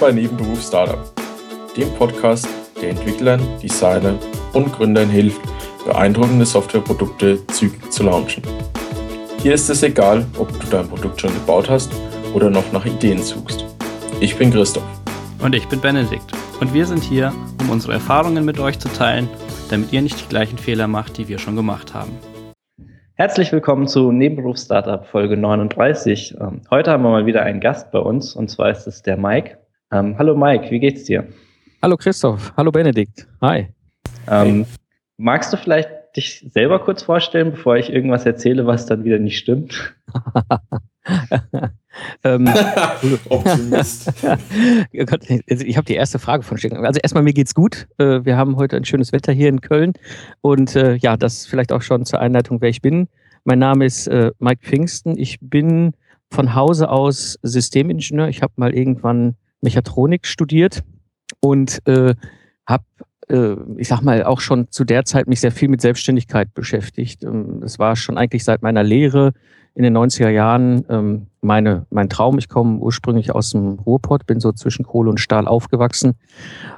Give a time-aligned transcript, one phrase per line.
[0.00, 1.10] Bei Nebenberuf Startup,
[1.76, 2.48] dem Podcast,
[2.80, 4.16] der Entwicklern, Designern
[4.52, 5.40] und Gründern hilft,
[5.84, 8.44] beeindruckende Softwareprodukte zügig zu launchen.
[9.42, 11.90] Hier ist es egal, ob du dein Produkt schon gebaut hast
[12.32, 13.64] oder noch nach Ideen suchst.
[14.20, 14.84] Ich bin Christoph.
[15.42, 16.32] Und ich bin Benedikt.
[16.60, 19.28] Und wir sind hier, um unsere Erfahrungen mit euch zu teilen,
[19.68, 22.12] damit ihr nicht die gleichen Fehler macht, die wir schon gemacht haben.
[23.14, 26.36] Herzlich willkommen zu Nebenberuf Startup Folge 39.
[26.40, 29.16] Ähm, heute haben wir mal wieder einen Gast bei uns und zwar ist es der
[29.16, 29.58] Mike.
[29.90, 31.26] Ähm, hallo Mike, wie geht's dir?
[31.80, 33.68] Hallo Christoph, hallo Benedikt, hi.
[34.30, 34.66] Ähm,
[35.16, 39.38] magst du vielleicht dich selber kurz vorstellen, bevor ich irgendwas erzähle, was dann wieder nicht
[39.38, 39.94] stimmt?
[42.24, 42.46] ähm,
[43.30, 44.12] Optimist.
[44.26, 46.84] Also ich habe die erste Frage von Stecken.
[46.84, 47.88] Also erstmal, mir geht's gut.
[47.96, 49.94] Äh, wir haben heute ein schönes Wetter hier in Köln.
[50.42, 53.08] Und äh, ja, das vielleicht auch schon zur Einleitung, wer ich bin.
[53.44, 55.16] Mein Name ist äh, Mike Pfingsten.
[55.16, 55.94] Ich bin
[56.30, 58.28] von Hause aus Systemingenieur.
[58.28, 60.82] Ich habe mal irgendwann Mechatronik studiert
[61.40, 62.14] und äh,
[62.66, 62.84] habe
[63.28, 67.24] äh, ich sag mal, auch schon zu der Zeit mich sehr viel mit Selbstständigkeit beschäftigt.
[67.24, 69.32] Ähm, das war schon eigentlich seit meiner Lehre
[69.74, 72.38] in den 90er Jahren ähm, meine, mein Traum.
[72.38, 76.14] Ich komme ursprünglich aus dem Ruhrpott, bin so zwischen Kohle und Stahl aufgewachsen.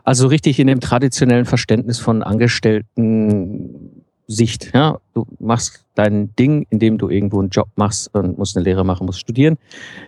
[0.04, 3.89] Also richtig in dem traditionellen Verständnis von Angestellten
[4.30, 4.70] Sicht.
[4.74, 8.84] Ja, du machst dein Ding, indem du irgendwo einen Job machst und musst eine Lehre
[8.84, 9.58] machen, musst studieren.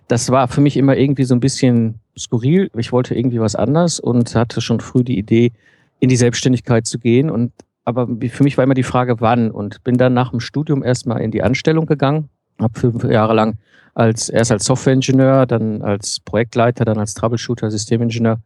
[0.07, 2.71] Das war für mich immer irgendwie so ein bisschen skurril.
[2.77, 5.53] Ich wollte irgendwie was anders und hatte schon früh die Idee,
[5.99, 7.31] in die Selbstständigkeit zu gehen.
[7.31, 7.53] Und
[7.85, 9.51] aber für mich war immer die Frage, wann.
[9.51, 12.29] Und bin dann nach dem Studium erstmal in die Anstellung gegangen,
[12.61, 13.59] habe fünf Jahre lang
[13.95, 18.39] als erst als Softwareingenieur, dann als Projektleiter, dann als Troubleshooter, Systemingenieur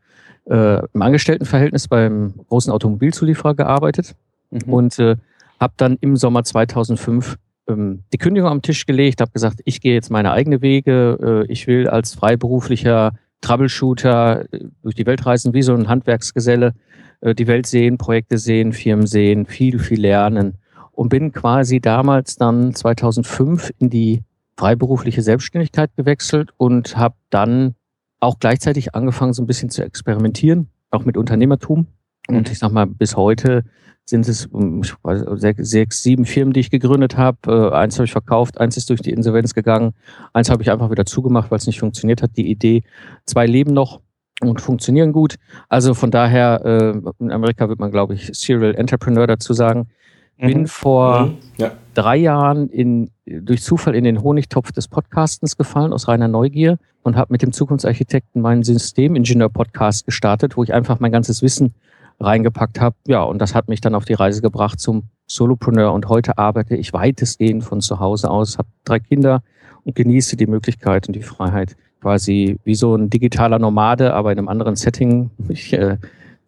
[0.47, 4.17] äh, im Angestelltenverhältnis beim großen Automobilzulieferer gearbeitet
[4.51, 4.73] mhm.
[4.73, 5.17] und äh,
[5.61, 7.37] habe dann im Sommer 2005
[7.69, 11.53] ähm, die Kündigung am Tisch gelegt, habe gesagt, ich gehe jetzt meine eigene Wege, äh,
[11.53, 16.75] ich will als freiberuflicher Troubleshooter äh, durch die Welt reisen, wie so ein Handwerksgeselle,
[17.21, 20.55] äh, die Welt sehen, Projekte sehen, Firmen sehen, viel, viel lernen.
[20.93, 24.23] Und bin quasi damals dann 2005 in die
[24.57, 27.75] freiberufliche Selbstständigkeit gewechselt und habe dann
[28.19, 31.87] auch gleichzeitig angefangen, so ein bisschen zu experimentieren, auch mit Unternehmertum.
[32.29, 32.51] Und mhm.
[32.53, 33.65] ich sag mal, bis heute
[34.09, 37.39] sind es weiß, sechs, sechs, sieben Firmen, die ich gegründet habe.
[37.47, 39.95] Äh, eins habe ich verkauft, eins ist durch die Insolvenz gegangen,
[40.33, 42.85] eins habe ich einfach wieder zugemacht, weil es nicht funktioniert hat, die Idee.
[43.27, 44.01] Zwei leben noch
[44.41, 45.37] und funktionieren gut.
[45.69, 49.89] Also von daher, äh, in Amerika wird man, glaube ich, Serial Entrepreneur dazu sagen.
[50.39, 50.67] Bin mhm.
[50.67, 51.39] vor mhm.
[51.57, 51.73] Ja.
[51.95, 57.17] drei Jahren in, durch Zufall in den Honigtopf des Podcastens gefallen, aus reiner Neugier, und
[57.17, 61.75] habe mit dem Zukunftsarchitekten meinen Systemingenieur-Podcast gestartet, wo ich einfach mein ganzes Wissen
[62.21, 62.97] reingepackt habe.
[63.07, 65.93] Ja, und das hat mich dann auf die Reise gebracht zum Solopreneur.
[65.93, 69.43] Und heute arbeite ich weitestgehend von zu Hause aus, habe drei Kinder
[69.85, 74.39] und genieße die Möglichkeit und die Freiheit, quasi wie so ein digitaler Nomade, aber in
[74.39, 75.31] einem anderen Setting.
[75.49, 75.99] Ich äh,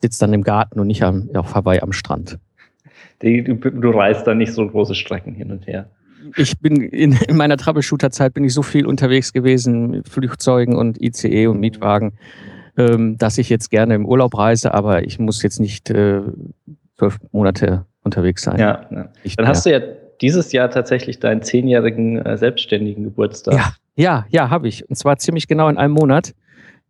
[0.01, 2.39] sitze dann im Garten und nicht am, auf Hawaii am Strand.
[3.21, 5.89] Du, du reist dann nicht so große Strecken hin und her.
[6.37, 11.01] Ich bin in, in meiner Troubleshooter-Zeit bin ich so viel unterwegs gewesen mit Flugzeugen und
[11.01, 12.13] ICE und Mietwagen,
[12.79, 16.23] ähm, dass ich jetzt gerne im Urlaub reise, aber ich muss jetzt nicht äh,
[16.97, 18.59] zwölf Monate unterwegs sein.
[18.59, 19.09] Ja, ja.
[19.37, 19.81] dann hast du ja
[20.21, 23.55] dieses Jahr tatsächlich deinen zehnjährigen äh, selbstständigen Geburtstag.
[23.55, 24.89] Ja, ja, ja, habe ich.
[24.89, 26.35] Und zwar ziemlich genau in einem Monat.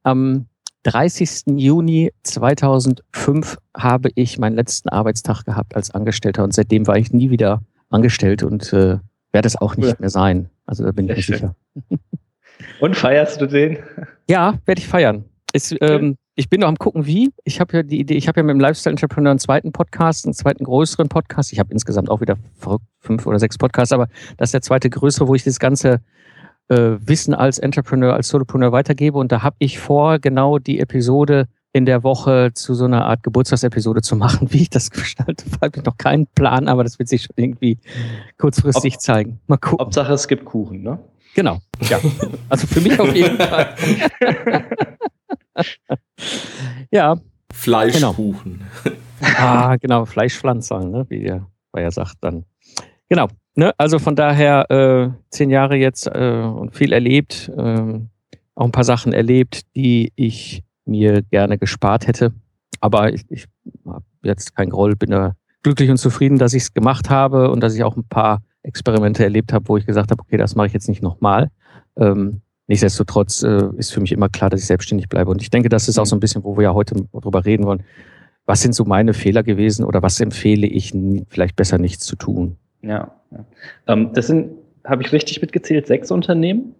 [0.02, 0.46] Am
[0.84, 1.56] 30.
[1.56, 7.30] Juni 2005 habe ich meinen letzten Arbeitstag gehabt als Angestellter und seitdem war ich nie
[7.30, 8.98] wieder angestellt und äh,
[9.32, 9.96] werde es auch nicht ja.
[9.98, 10.50] mehr sein.
[10.66, 11.54] Also da bin Sehr ich mir sicher.
[12.80, 13.78] Und feierst du den?
[14.28, 15.24] Ja, werde ich feiern.
[15.52, 17.32] Es, ähm, ich bin noch am gucken, wie.
[17.44, 20.26] Ich habe ja die Idee, ich habe ja mit dem Lifestyle Entrepreneur einen zweiten Podcast,
[20.26, 21.52] einen zweiten größeren Podcast.
[21.52, 22.36] Ich habe insgesamt auch wieder
[23.00, 26.00] fünf oder sechs Podcasts, aber das ist der zweite größere, wo ich das ganze
[26.68, 29.18] äh, Wissen als Entrepreneur, als Solopreneur weitergebe.
[29.18, 33.22] Und da habe ich vor, genau die Episode in der Woche zu so einer Art
[33.22, 34.48] Geburtstagsepisode zu machen.
[34.52, 37.78] Wie ich das gestalte, habe ich noch keinen Plan, aber das wird sich schon irgendwie
[38.38, 39.40] kurzfristig Ob, zeigen.
[39.46, 39.84] Mal gucken.
[39.84, 40.98] Hauptsache, es gibt Kuchen, ne?
[41.34, 41.58] Genau,
[41.88, 42.00] ja.
[42.48, 43.74] Also für mich auf jeden Fall.
[46.90, 47.16] ja.
[47.52, 48.62] Fleischkuchen.
[48.84, 49.38] Genau.
[49.38, 51.06] Ah, genau, Fleischpflanzerl, ne?
[51.08, 52.44] wie der Bayer sagt dann.
[53.08, 53.28] Genau.
[53.54, 53.72] Ne?
[53.78, 58.00] Also von daher äh, zehn Jahre jetzt äh, und viel erlebt, äh,
[58.54, 62.32] auch ein paar Sachen erlebt, die ich mir gerne gespart hätte.
[62.80, 63.46] Aber ich, ich
[63.84, 67.60] habe jetzt kein Groll, bin da glücklich und zufrieden, dass ich es gemacht habe und
[67.60, 70.68] dass ich auch ein paar Experimente erlebt habe, wo ich gesagt habe, okay, das mache
[70.68, 71.50] ich jetzt nicht nochmal.
[71.96, 75.30] Ähm, nichtsdestotrotz äh, ist für mich immer klar, dass ich selbstständig bleibe.
[75.30, 77.64] Und ich denke, das ist auch so ein bisschen, wo wir ja heute drüber reden
[77.64, 77.82] wollen.
[78.46, 80.94] Was sind so meine Fehler gewesen oder was empfehle ich
[81.28, 82.56] vielleicht besser nichts zu tun?
[82.82, 83.12] Ja.
[83.30, 83.44] ja.
[83.88, 84.52] Ähm, das sind,
[84.84, 86.74] habe ich richtig mitgezählt, sechs Unternehmen?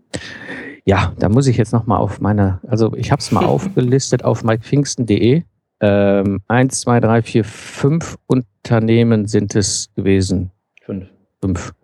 [0.88, 4.42] ja, da muss ich jetzt nochmal auf meine, also ich habe es mal aufgelistet auf
[4.42, 5.42] mikepfingsten.de.
[5.80, 10.50] Ähm, eins, zwei, drei, vier, fünf Unternehmen sind es gewesen.
[10.82, 11.08] Fünf.
[11.42, 11.74] Fünf.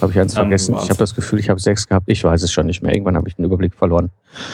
[0.00, 0.74] Habe ich eins Ähm, vergessen?
[0.82, 2.08] Ich habe das Gefühl, ich habe sechs gehabt.
[2.08, 2.92] Ich weiß es schon nicht mehr.
[2.92, 4.10] Irgendwann habe ich den Überblick verloren.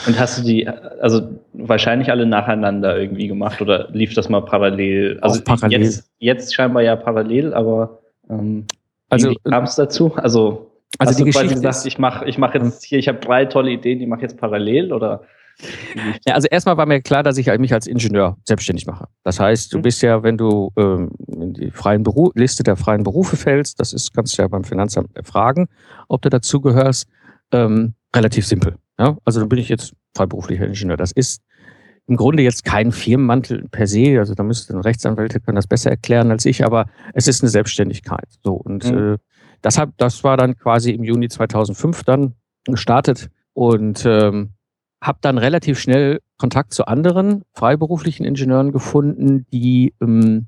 [0.06, 1.22] Und hast du die, also
[1.52, 5.18] wahrscheinlich alle nacheinander irgendwie gemacht oder lief das mal parallel?
[5.20, 5.82] Also Auch parallel.
[5.82, 7.98] Jetzt, jetzt scheinbar ja parallel, aber
[8.30, 8.64] ähm,
[9.08, 10.14] Also, wie kam es dazu?
[10.16, 12.98] Also, Also hast die du quasi Geschichte gesagt, ist- ich mache ich mach jetzt hier,
[12.98, 15.22] ich habe drei tolle Ideen, die mache ich jetzt parallel oder?
[16.26, 19.06] Ja, also erstmal war mir klar, dass ich mich als Ingenieur selbstständig mache.
[19.24, 19.82] Das heißt, du Mhm.
[19.82, 23.92] bist ja, wenn du ähm, in die freien Beru Liste der freien Berufe fällst, das
[23.92, 25.68] ist, kannst du ja beim Finanzamt erfragen,
[26.08, 27.06] ob du dazugehörst,
[27.52, 28.76] ähm, relativ simpel.
[28.98, 29.16] Ja?
[29.24, 30.96] Also dann bin ich jetzt freiberuflicher Ingenieur.
[30.96, 31.42] Das ist
[32.08, 36.30] im Grunde jetzt kein Firmenmantel per se, also da müssten Rechtsanwälte können das besser erklären
[36.32, 38.26] als ich, aber es ist eine Selbstständigkeit.
[38.42, 39.14] So und Mhm.
[39.14, 39.18] äh,
[39.62, 44.50] das, hab, das war dann quasi im Juni 2005 dann gestartet und ähm,
[45.02, 50.46] habe dann relativ schnell Kontakt zu anderen freiberuflichen Ingenieuren gefunden, die, ähm,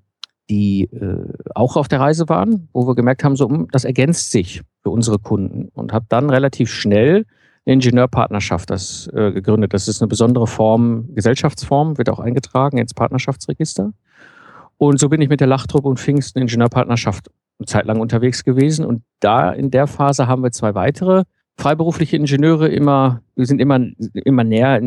[0.49, 4.31] die äh, auch auf der Reise waren, wo wir gemerkt haben, so, hm, das ergänzt
[4.31, 7.27] sich für unsere Kunden und habe dann relativ schnell
[7.67, 9.75] eine Ingenieurpartnerschaft das, äh, gegründet.
[9.75, 13.93] Das ist eine besondere Form, Gesellschaftsform, wird auch eingetragen ins Partnerschaftsregister.
[14.77, 17.29] Und so bin ich mit der Lachtruppe und Pfingsten Ingenieurpartnerschaft
[17.59, 18.85] eine Zeit lang unterwegs gewesen.
[18.85, 21.25] Und da in der Phase haben wir zwei weitere
[21.57, 23.81] freiberufliche Ingenieure immer, wir sind immer,
[24.25, 24.81] immer näher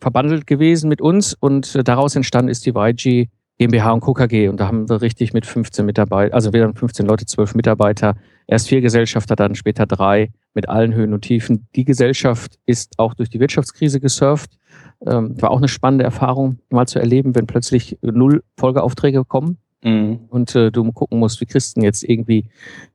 [0.00, 3.28] verbandelt gewesen mit uns und äh, daraus entstanden ist die YG
[3.58, 4.14] GmbH und Co.
[4.14, 7.54] KG und da haben wir richtig mit 15 Mitarbeitern, also wir haben 15 Leute, 12
[7.54, 8.16] Mitarbeiter,
[8.46, 11.68] erst vier Gesellschafter, dann später drei mit allen Höhen und Tiefen.
[11.76, 14.58] Die Gesellschaft ist auch durch die Wirtschaftskrise gesurft.
[15.06, 20.20] Ähm, war auch eine spannende Erfahrung, mal zu erleben, wenn plötzlich null Folgeaufträge kommen Mhm.
[20.28, 22.44] und äh, du gucken musst, wie kriegst du denn jetzt irgendwie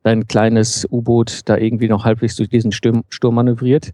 [0.04, 3.92] dein kleines U-Boot da irgendwie noch halbwegs durch diesen Sturm, Sturm manövriert.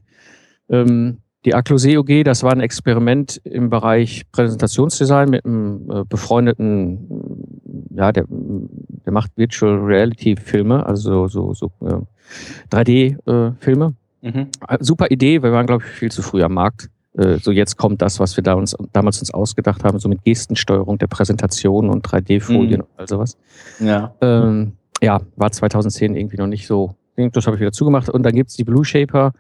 [0.69, 7.09] Ähm, die Aclose OG, das war ein Experiment im Bereich Präsentationsdesign mit einem äh, befreundeten,
[7.91, 11.97] ja, der, der macht Virtual Reality Filme, also so, so äh,
[12.71, 13.95] 3D-Filme.
[14.21, 14.49] Mhm.
[14.69, 16.91] Äh, Super Idee, wir waren, glaube ich, viel zu früh am Markt.
[17.17, 20.25] Äh, So jetzt kommt das, was wir da uns, damals uns ausgedacht haben, so mit
[20.25, 22.87] Gestensteuerung der Präsentation und 3D-Folien Mhm.
[22.87, 23.37] und all sowas.
[23.81, 24.15] Ja.
[24.21, 24.73] Ähm,
[25.03, 26.95] ja, war 2010 irgendwie noch nicht so.
[27.17, 28.09] Das habe ich wieder zugemacht.
[28.09, 29.33] Und dann gibt's die Blue Shaper,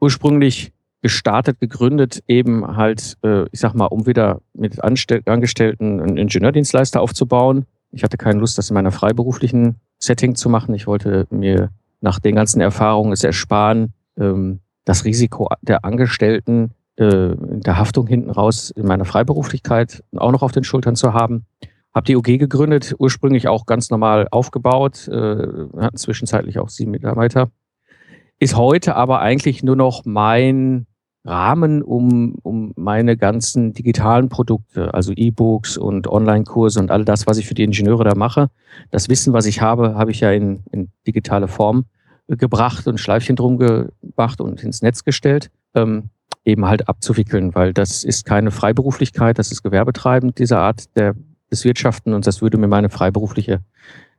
[0.00, 0.72] ursprünglich
[1.02, 7.00] gestartet, gegründet, eben halt, äh, ich sag mal, um wieder mit Anstell Angestellten einen Ingenieurdienstleister
[7.00, 7.64] aufzubauen.
[7.90, 10.74] Ich hatte keine Lust, das in meiner freiberuflichen Setting zu machen.
[10.74, 11.70] Ich wollte mir
[12.02, 18.06] nach den ganzen Erfahrungen es ersparen, ähm, das Risiko der Angestellten äh, in der Haftung
[18.06, 21.46] hinten raus in meiner Freiberuflichkeit auch noch auf den Schultern zu haben.
[21.94, 25.46] Habe die OG gegründet, ursprünglich auch ganz normal aufgebaut, äh,
[25.78, 27.50] hatten zwischenzeitlich auch sieben Mitarbeiter.
[28.38, 30.86] Ist heute aber eigentlich nur noch mein
[31.24, 37.38] Rahmen, um, um meine ganzen digitalen Produkte, also E-Books und Online-Kurse und all das, was
[37.38, 38.50] ich für die Ingenieure da mache.
[38.90, 41.86] Das Wissen, was ich habe, habe ich ja in, in digitale Form
[42.28, 45.50] gebracht und Schleifchen drum gemacht und ins Netz gestellt.
[45.74, 46.10] Ähm,
[46.50, 51.14] eben halt abzuwickeln, weil das ist keine Freiberuflichkeit, das ist gewerbetreibend, diese Art der,
[51.50, 53.60] des Wirtschaften und das würde mir meine freiberufliche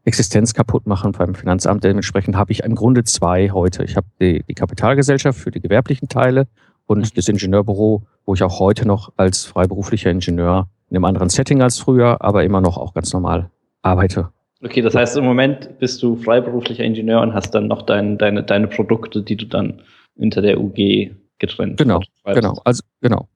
[0.04, 1.84] Existenz kaputt machen beim Finanzamt.
[1.84, 3.84] Dementsprechend habe ich im Grunde zwei heute.
[3.84, 6.48] Ich habe die, die Kapitalgesellschaft für die gewerblichen Teile
[6.88, 11.62] und das Ingenieurbüro, wo ich auch heute noch als freiberuflicher Ingenieur in einem anderen Setting
[11.62, 13.50] als früher, aber immer noch auch ganz normal
[13.82, 14.30] arbeite.
[14.64, 18.44] Okay, das heißt, im Moment bist du freiberuflicher Ingenieur und hast dann noch dein, deine,
[18.44, 19.82] deine Produkte, die du dann
[20.18, 21.12] hinter der UG
[21.42, 22.02] getrennt Genau.
[22.26, 23.28] Genau, also genau.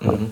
[0.00, 0.30] Mhm.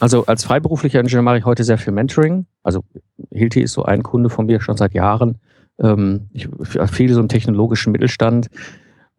[0.00, 2.46] Also als freiberuflicher Ingenieur mache ich heute sehr viel Mentoring.
[2.62, 2.84] Also
[3.30, 5.38] Hilti ist so ein Kunde von mir schon seit Jahren.
[5.78, 6.48] Ähm, ich
[6.90, 8.48] viel so im technologischen Mittelstand.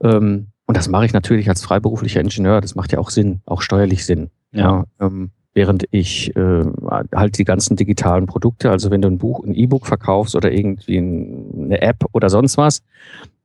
[0.02, 2.62] Ähm, und das mache ich natürlich als freiberuflicher Ingenieur.
[2.62, 4.30] Das macht ja auch Sinn, auch steuerlich Sinn.
[4.52, 4.86] Ja.
[5.00, 6.66] ähm, während ich äh,
[7.14, 10.98] halt die ganzen digitalen Produkte, also wenn du ein Buch, ein E-Book verkaufst oder irgendwie
[10.98, 12.82] ein, eine App oder sonst was,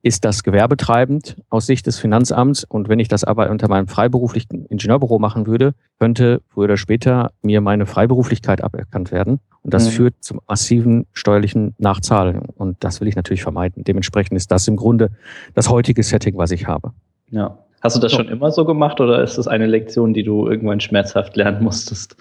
[0.01, 2.63] ist das gewerbetreibend aus Sicht des Finanzamts.
[2.63, 7.31] Und wenn ich das aber unter meinem freiberuflichen Ingenieurbüro machen würde, könnte früher oder später
[7.41, 9.39] mir meine Freiberuflichkeit aberkannt werden.
[9.61, 9.91] Und das Mhm.
[9.91, 12.43] führt zum massiven steuerlichen Nachzahlen.
[12.55, 13.83] Und das will ich natürlich vermeiden.
[13.83, 15.11] Dementsprechend ist das im Grunde
[15.53, 16.91] das heutige Setting, was ich habe.
[17.29, 17.57] ja.
[17.81, 20.81] Hast du das schon immer so gemacht oder ist das eine Lektion, die du irgendwann
[20.81, 22.17] schmerzhaft lernen musstest?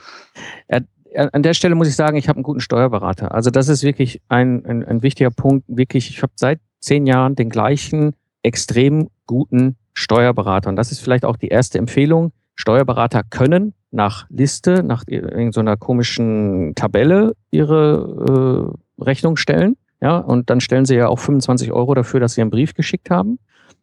[0.69, 3.35] an der Stelle muss ich sagen, ich habe einen guten Steuerberater.
[3.35, 5.65] Also das ist wirklich ein, ein, ein wichtiger Punkt.
[5.67, 10.71] Wirklich, ich habe seit zehn Jahren den gleichen extrem guten Steuerberater.
[10.71, 12.33] Und das ist vielleicht auch die erste Empfehlung.
[12.55, 19.77] Steuerberater können nach Liste, nach irgendeiner komischen Tabelle ihre äh, Rechnung stellen.
[20.01, 23.11] Ja, und dann stellen sie ja auch 25 Euro dafür, dass sie einen Brief geschickt
[23.11, 23.39] haben.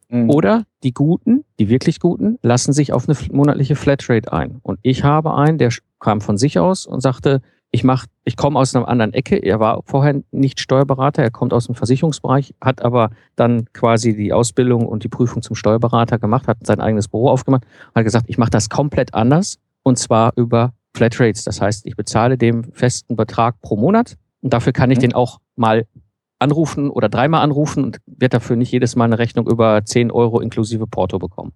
[0.09, 0.29] Mhm.
[0.29, 4.59] Oder die Guten, die wirklich Guten, lassen sich auf eine monatliche Flatrate ein.
[4.61, 7.41] Und ich habe einen, der kam von sich aus und sagte,
[7.75, 9.35] ich mach, ich komme aus einer anderen Ecke.
[9.35, 14.31] Er war vorher nicht Steuerberater, er kommt aus dem Versicherungsbereich, hat aber dann quasi die
[14.31, 18.27] Ausbildung und die Prüfung zum Steuerberater gemacht, hat sein eigenes Büro aufgemacht und hat gesagt,
[18.29, 21.43] ich mache das komplett anders und zwar über Flatrates.
[21.43, 25.01] Das heißt, ich bezahle dem festen Betrag pro Monat und dafür kann ich mhm.
[25.01, 25.85] den auch mal
[26.45, 30.39] anrufen oder dreimal anrufen und wird dafür nicht jedes Mal eine Rechnung über 10 Euro
[30.39, 31.51] inklusive Porto bekommen.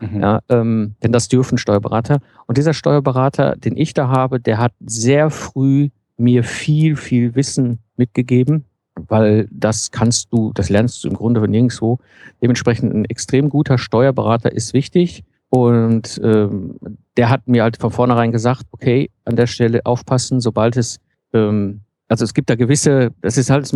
[0.00, 0.20] Mhm.
[0.20, 2.20] Ja, ähm, denn das dürfen Steuerberater.
[2.46, 7.78] Und dieser Steuerberater, den ich da habe, der hat sehr früh mir viel, viel Wissen
[7.96, 8.64] mitgegeben,
[9.08, 11.98] weil das kannst du, das lernst du im Grunde nirgendwo.
[12.42, 15.24] Dementsprechend ein extrem guter Steuerberater ist wichtig.
[15.48, 16.76] Und ähm,
[17.16, 20.98] der hat mir halt von vornherein gesagt, okay, an der Stelle aufpassen, sobald es
[21.32, 21.80] ähm,
[22.10, 23.72] also es gibt da gewisse, das ist halt,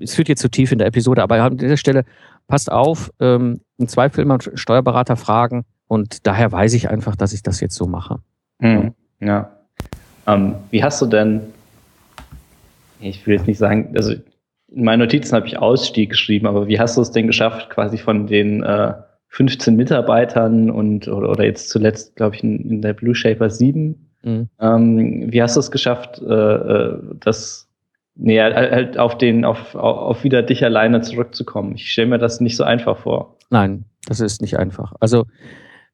[0.00, 2.04] es führt jetzt zu tief in der Episode, aber an dieser Stelle
[2.46, 7.42] passt auf, ähm, im Zweifel immer Steuerberater fragen und daher weiß ich einfach, dass ich
[7.42, 8.20] das jetzt so mache.
[8.60, 9.50] Hm, ja.
[10.28, 11.40] Ähm, wie hast du denn,
[13.00, 16.78] ich will jetzt nicht sagen, also in meinen Notizen habe ich Ausstieg geschrieben, aber wie
[16.78, 18.94] hast du es denn geschafft, quasi von den äh,
[19.30, 24.09] 15 Mitarbeitern und oder, oder jetzt zuletzt, glaube ich, in, in der Blue Shaper 7
[24.22, 24.48] Mhm.
[24.60, 27.68] Ähm, wie hast du es geschafft, äh, äh, das
[28.14, 31.74] nee, halt auf den, auf, auf wieder dich alleine zurückzukommen?
[31.74, 33.36] Ich stelle mir das nicht so einfach vor.
[33.50, 34.92] Nein, das ist nicht einfach.
[35.00, 35.26] Also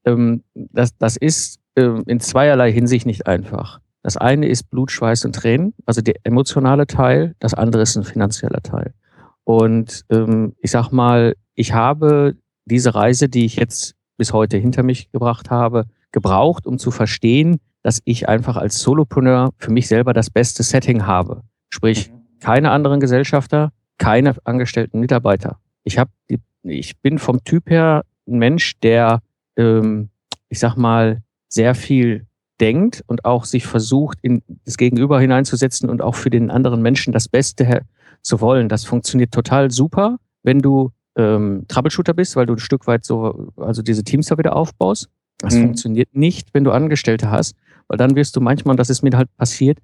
[0.04, 3.80] ähm, das, das ist ähm, in zweierlei Hinsicht nicht einfach.
[4.02, 7.34] Das eine ist Blut, Schweiß und Tränen, also der emotionale Teil.
[7.40, 8.94] Das andere ist ein finanzieller Teil.
[9.42, 14.82] Und ähm, ich sag mal, ich habe diese Reise, die ich jetzt bis heute hinter
[14.82, 20.12] mich gebracht habe, gebraucht, um zu verstehen, dass ich einfach als Solopreneur für mich selber
[20.12, 21.44] das beste Setting habe.
[21.68, 22.40] Sprich, mhm.
[22.40, 25.60] keine anderen Gesellschafter, keine angestellten Mitarbeiter.
[25.84, 26.10] Ich habe,
[26.64, 29.22] ich bin vom Typ her ein Mensch, der,
[29.56, 30.08] ähm,
[30.48, 32.26] ich sag mal, sehr viel
[32.60, 37.12] denkt und auch sich versucht, in das Gegenüber hineinzusetzen und auch für den anderen Menschen
[37.12, 37.82] das Beste
[38.20, 38.68] zu wollen.
[38.68, 43.52] Das funktioniert total super, wenn du ähm, Troubleshooter bist, weil du ein Stück weit so,
[43.56, 45.08] also diese Teams da wieder aufbaust.
[45.38, 45.66] Das mhm.
[45.66, 47.54] funktioniert nicht, wenn du Angestellte hast,
[47.88, 49.78] weil dann wirst du manchmal, und das ist mir halt passiert,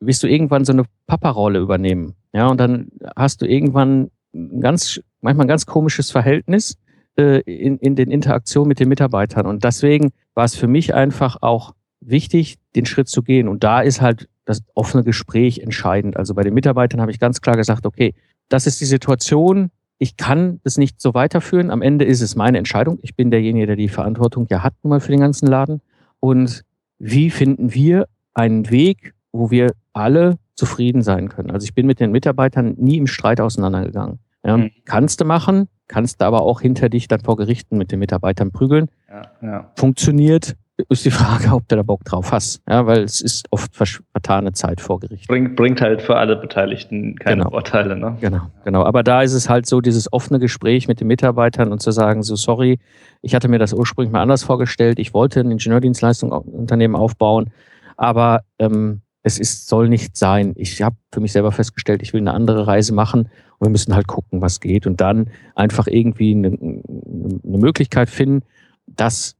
[0.00, 2.14] wirst du irgendwann so eine Papa-Rolle übernehmen.
[2.32, 6.76] Ja, und dann hast du irgendwann ein ganz, manchmal ein ganz komisches Verhältnis
[7.16, 9.46] äh, in, in den Interaktionen mit den Mitarbeitern.
[9.46, 13.48] Und deswegen war es für mich einfach auch wichtig, den Schritt zu gehen.
[13.48, 16.16] Und da ist halt das offene Gespräch entscheidend.
[16.16, 18.14] Also bei den Mitarbeitern habe ich ganz klar gesagt, okay,
[18.48, 19.70] das ist die Situation.
[19.98, 21.70] Ich kann das nicht so weiterführen.
[21.70, 22.98] Am Ende ist es meine Entscheidung.
[23.00, 25.80] Ich bin derjenige, der die Verantwortung ja hat nun mal für den ganzen Laden.
[26.20, 26.64] Und
[26.98, 31.50] wie finden wir einen Weg, wo wir alle zufrieden sein können.
[31.50, 34.18] Also ich bin mit den Mitarbeitern nie im Streit auseinandergegangen.
[34.44, 34.70] Ja, mhm.
[34.84, 38.52] Kannst du machen, kannst du aber auch hinter dich dann vor Gerichten mit den Mitarbeitern
[38.52, 38.88] prügeln.
[39.08, 39.72] Ja, ja.
[39.76, 40.56] Funktioniert,
[40.88, 42.60] ist die Frage, ob du da Bock drauf hast.
[42.68, 45.26] Ja, weil es ist oft vertane Zeit vor Gericht.
[45.26, 47.50] Bringt, bringt halt für alle Beteiligten keine genau.
[47.50, 48.16] Vorteile, ne?
[48.20, 48.84] Genau, genau.
[48.84, 52.22] Aber da ist es halt so, dieses offene Gespräch mit den Mitarbeitern und zu sagen,
[52.22, 52.78] so sorry,
[53.22, 54.98] ich hatte mir das ursprünglich mal anders vorgestellt.
[54.98, 57.50] Ich wollte ein Ingenieurdienstleistungsunternehmen aufbauen,
[57.96, 60.52] aber ähm, es ist, soll nicht sein.
[60.56, 63.94] Ich habe für mich selber festgestellt, ich will eine andere Reise machen und wir müssen
[63.94, 68.44] halt gucken, was geht und dann einfach irgendwie eine, eine Möglichkeit finden,
[68.86, 69.36] dass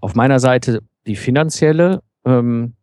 [0.00, 2.74] auf meiner Seite die finanzielle ähm,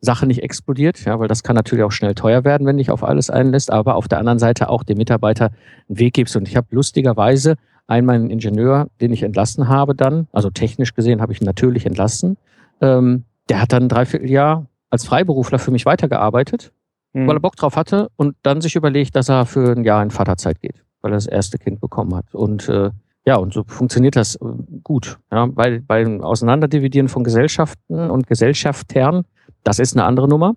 [0.00, 3.04] Sache nicht explodiert, ja, weil das kann natürlich auch schnell teuer werden, wenn dich auf
[3.04, 5.50] alles einlässt, aber auf der anderen Seite auch dem Mitarbeiter
[5.88, 6.36] einen Weg gibst.
[6.36, 11.20] Und ich habe lustigerweise einmal einen Ingenieur, den ich entlassen habe dann, also technisch gesehen
[11.20, 12.38] habe ich ihn natürlich entlassen,
[12.80, 16.72] ähm, der hat dann ein Dreivierteljahr als Freiberufler für mich weitergearbeitet,
[17.12, 17.26] mhm.
[17.26, 20.10] weil er Bock drauf hatte und dann sich überlegt, dass er für ein Jahr in
[20.10, 22.34] Vaterzeit geht, weil er das erste Kind bekommen hat.
[22.34, 22.90] Und äh,
[23.26, 24.46] ja, und so funktioniert das äh,
[24.82, 25.18] gut.
[25.30, 29.24] Ja, bei, beim Auseinanderdividieren von Gesellschaften und Gesellschaftern,
[29.62, 30.54] das ist eine andere Nummer.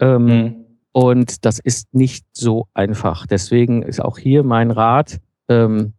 [0.00, 0.54] Ähm, mhm.
[0.92, 3.26] Und das ist nicht so einfach.
[3.26, 5.18] Deswegen ist auch hier mein Rat,
[5.48, 5.92] ähm,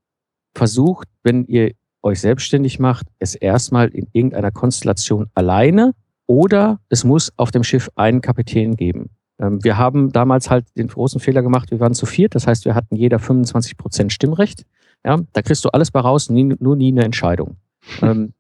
[0.56, 5.94] versucht, wenn ihr euch selbstständig macht, es erstmal in irgendeiner Konstellation alleine
[6.26, 9.12] oder es muss auf dem Schiff einen Kapitän geben.
[9.40, 12.66] Ähm, wir haben damals halt den großen Fehler gemacht, wir waren zu viert, das heißt,
[12.66, 14.66] wir hatten jeder 25 Prozent Stimmrecht.
[15.06, 17.58] Ja, da kriegst du alles bei raus, nie, nur nie eine Entscheidung.
[18.02, 18.34] ähm,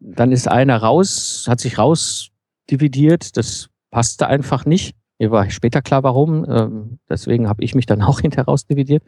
[0.00, 4.96] dann ist einer raus, hat sich rausdividiert, das passte einfach nicht.
[5.18, 6.46] Mir war später klar, warum.
[6.48, 9.04] Ähm, deswegen habe ich mich dann auch hinterher rausdividiert.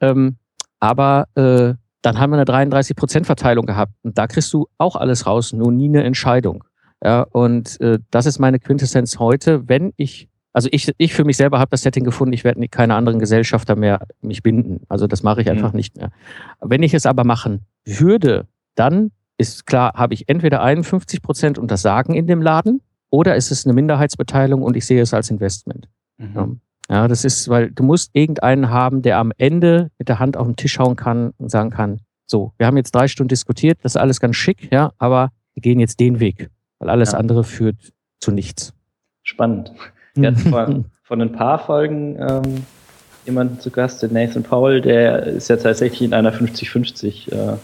[0.00, 0.36] Ähm,
[0.78, 5.52] aber äh, dann haben wir eine 33%-Verteilung gehabt und da kriegst du auch alles raus,
[5.52, 6.62] nur nie eine Entscheidung.
[7.02, 9.68] Ja, und äh, das ist meine Quintessenz heute.
[9.68, 12.94] Wenn ich, also ich, ich für mich selber habe das Setting gefunden, ich werde keine
[12.94, 14.80] anderen Gesellschafter mehr mich binden.
[14.88, 15.76] Also das mache ich einfach mhm.
[15.76, 16.08] nicht mehr.
[16.62, 21.70] Wenn ich es aber machen würde, dann ist klar, habe ich entweder 51 Prozent und
[21.70, 25.28] das Sagen in dem Laden oder ist es eine Minderheitsbeteiligung und ich sehe es als
[25.28, 25.90] Investment.
[26.16, 26.62] Mhm.
[26.88, 30.46] Ja, das ist, weil du musst irgendeinen haben, der am Ende mit der Hand auf
[30.46, 33.92] den Tisch hauen kann und sagen kann, so, wir haben jetzt drei Stunden diskutiert, das
[33.92, 36.48] ist alles ganz schick, ja, aber wir gehen jetzt den Weg,
[36.78, 37.18] weil alles ja.
[37.18, 38.72] andere führt zu nichts.
[39.22, 39.70] Spannend.
[40.16, 42.66] Wir hatten vor, vor ein paar Folgen ähm,
[43.24, 47.56] jemanden zu Gast, den Nathan Paul, der ist ja tatsächlich in einer 50-50 äh,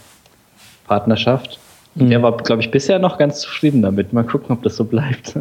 [0.87, 1.59] Partnerschaft.
[1.95, 2.11] Mhm.
[2.11, 4.13] Der war, glaube ich, bisher noch ganz zufrieden damit.
[4.13, 5.39] Mal gucken, ob das so bleibt.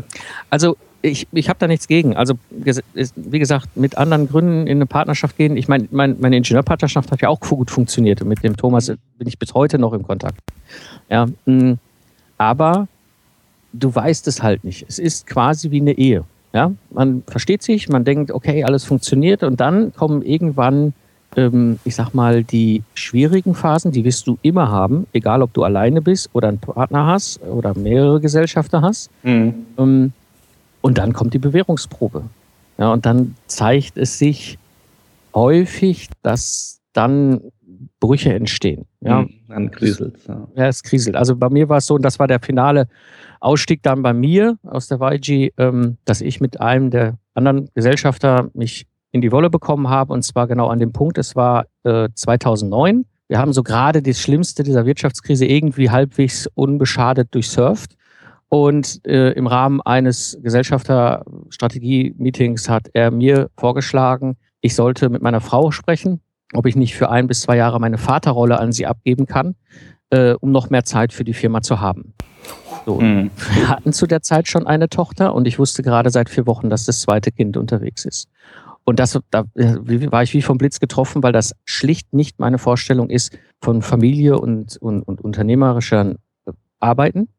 [0.49, 2.15] Also ich, ich habe da nichts gegen.
[2.15, 5.57] Also wie gesagt, mit anderen Gründen in eine Partnerschaft gehen.
[5.57, 8.21] Ich meine, mein, meine Ingenieurpartnerschaft hat ja auch gut funktioniert.
[8.21, 10.39] Und mit dem Thomas bin ich bis heute noch im Kontakt.
[11.09, 11.73] Ja, mm,
[12.37, 12.87] aber
[13.73, 14.85] du weißt es halt nicht.
[14.87, 16.23] Es ist quasi wie eine Ehe.
[16.53, 20.93] Ja, man versteht sich, man denkt, okay, alles funktioniert und dann kommen irgendwann,
[21.37, 25.63] ähm, ich sag mal, die schwierigen Phasen, die wirst du immer haben, egal ob du
[25.63, 29.09] alleine bist oder einen Partner hast oder mehrere Gesellschafter hast.
[29.23, 29.53] Mhm.
[29.77, 30.13] Ähm,
[30.81, 32.23] und dann kommt die Bewährungsprobe.
[32.77, 34.57] Ja, und dann zeigt es sich
[35.33, 37.41] häufig, dass dann
[38.01, 38.85] Brüche entstehen.
[38.99, 40.45] Ja, mhm, dann kriselt ja.
[40.55, 41.15] ja, es kriselt.
[41.15, 42.89] Also bei mir war es so, und das war der finale
[43.39, 48.49] Ausstieg dann bei mir aus der YG, ähm, dass ich mit einem der anderen Gesellschafter
[48.53, 52.09] mich in die Wolle bekommen habe, und zwar genau an dem Punkt, es war äh,
[52.13, 53.05] 2009.
[53.27, 57.95] Wir haben so gerade das Schlimmste dieser Wirtschaftskrise irgendwie halbwegs unbeschadet durchsurft.
[58.49, 65.71] Und äh, im Rahmen eines Gesellschafterstrategie-Meetings hat er mir vorgeschlagen, ich sollte mit meiner Frau
[65.71, 66.19] sprechen,
[66.53, 69.55] ob ich nicht für ein bis zwei Jahre meine Vaterrolle an sie abgeben kann,
[70.09, 72.13] äh, um noch mehr Zeit für die Firma zu haben.
[72.85, 72.99] So.
[72.99, 73.31] Mhm.
[73.53, 76.69] Wir hatten zu der Zeit schon eine Tochter und ich wusste gerade seit vier Wochen,
[76.69, 78.27] dass das zweite Kind unterwegs ist.
[78.83, 83.09] Und das, da war ich wie vom Blitz getroffen, weil das schlicht nicht meine Vorstellung
[83.09, 86.15] ist von Familie und, und, und unternehmerischer
[86.79, 87.29] Arbeiten.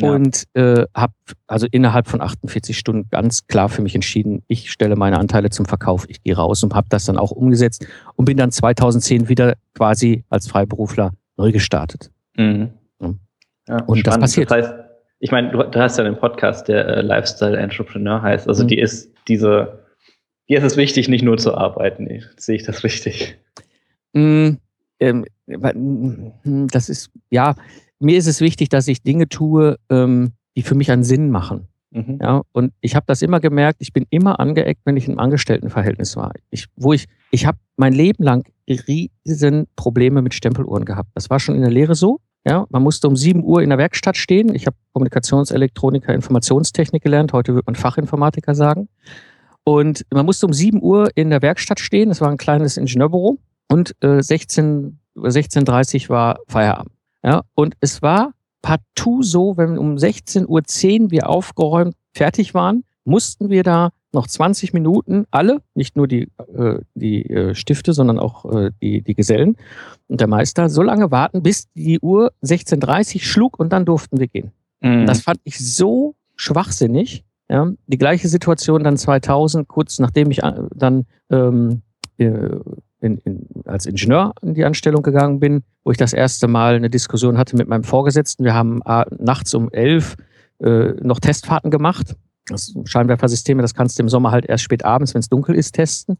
[0.00, 0.12] Ja.
[0.12, 1.12] Und äh, habe
[1.46, 5.66] also innerhalb von 48 Stunden ganz klar für mich entschieden, ich stelle meine Anteile zum
[5.66, 7.86] Verkauf, ich gehe raus und habe das dann auch umgesetzt
[8.16, 12.10] und bin dann 2010 wieder quasi als Freiberufler neu gestartet.
[12.36, 12.70] Mhm.
[13.70, 14.06] Ja, und spannend.
[14.06, 14.50] das passiert.
[14.50, 14.74] Das heißt,
[15.20, 18.48] ich meine, du, hast ja einen Podcast, der äh, Lifestyle Entrepreneur heißt.
[18.48, 18.68] Also mhm.
[18.68, 19.84] die ist diese,
[20.48, 22.08] die ist es wichtig, nicht nur zu arbeiten.
[22.36, 23.38] Sehe ich das richtig?
[24.12, 24.58] Mhm.
[24.98, 27.54] Ähm, hm, das ist, ja,
[28.00, 31.68] mir ist es wichtig, dass ich Dinge tue, ähm, die für mich einen Sinn machen.
[31.92, 32.18] Mhm.
[32.20, 36.16] Ja, und ich habe das immer gemerkt, ich bin immer angeeckt, wenn ich im Angestelltenverhältnis
[36.16, 36.32] war.
[36.50, 41.10] Ich, wo ich, ich habe mein Leben lang riesen Probleme mit Stempeluhren gehabt.
[41.14, 42.20] Das war schon in der Lehre so.
[42.46, 44.54] Ja, man musste um 7 Uhr in der Werkstatt stehen.
[44.54, 47.32] Ich habe Kommunikationselektroniker, Informationstechnik gelernt.
[47.32, 48.88] Heute wird man Fachinformatiker sagen.
[49.64, 52.08] Und man musste um 7 Uhr in der Werkstatt stehen.
[52.08, 53.38] Das war ein kleines Ingenieurbüro.
[53.68, 56.92] Und äh, 16, 16.30 Uhr war Feierabend.
[57.22, 60.46] Ja, und es war partout so, wenn um 16.10
[61.02, 66.28] Uhr wir aufgeräumt fertig waren, mussten wir da noch 20 Minuten, alle, nicht nur die,
[66.56, 69.56] äh, die äh, Stifte, sondern auch äh, die, die Gesellen
[70.08, 74.26] und der Meister, so lange warten, bis die Uhr 16.30 schlug und dann durften wir
[74.26, 74.50] gehen.
[74.80, 75.06] Mhm.
[75.06, 77.24] Das fand ich so schwachsinnig.
[77.48, 77.70] Ja.
[77.86, 81.82] Die gleiche Situation dann 2000, kurz nachdem ich äh, dann ähm,
[82.18, 82.48] äh,
[83.00, 86.90] in, in, als Ingenieur in die Anstellung gegangen bin, wo ich das erste Mal eine
[86.90, 88.44] Diskussion hatte mit meinem Vorgesetzten.
[88.44, 90.16] Wir haben äh, nachts um elf
[90.60, 92.14] äh, noch Testfahrten gemacht.
[92.48, 95.72] Das Scheinwerfersysteme, das kannst du im Sommer halt erst spät abends, wenn es dunkel ist,
[95.72, 96.18] testen.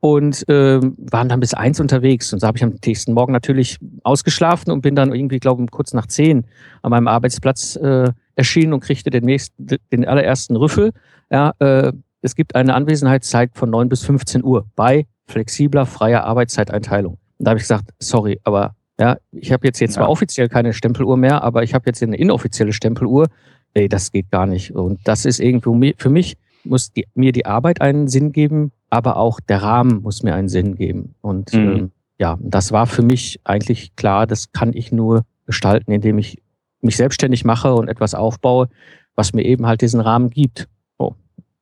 [0.00, 2.32] Und äh, waren dann bis eins unterwegs.
[2.32, 5.70] Und so habe ich am nächsten Morgen natürlich ausgeschlafen und bin dann irgendwie, glaube ich,
[5.70, 6.44] kurz nach zehn
[6.82, 10.92] an meinem Arbeitsplatz äh, erschienen und kriegte den, nächsten, den allerersten Rüffel.
[11.30, 17.14] Ja, äh, es gibt eine Anwesenheitszeit von neun bis 15 Uhr bei flexibler, freier Arbeitszeiteinteilung.
[17.14, 20.02] Und da habe ich gesagt, sorry, aber ja, ich habe jetzt, jetzt ja.
[20.02, 23.28] zwar offiziell keine Stempeluhr mehr, aber ich habe jetzt eine inoffizielle Stempeluhr.
[23.74, 24.74] Ey, das geht gar nicht.
[24.74, 29.16] Und das ist irgendwo für mich, muss die, mir die Arbeit einen Sinn geben, aber
[29.16, 31.14] auch der Rahmen muss mir einen Sinn geben.
[31.20, 31.60] Und mhm.
[31.60, 36.42] ähm, ja, das war für mich eigentlich klar, das kann ich nur gestalten, indem ich
[36.80, 38.68] mich selbstständig mache und etwas aufbaue,
[39.14, 40.68] was mir eben halt diesen Rahmen gibt.
[40.98, 41.14] Oh,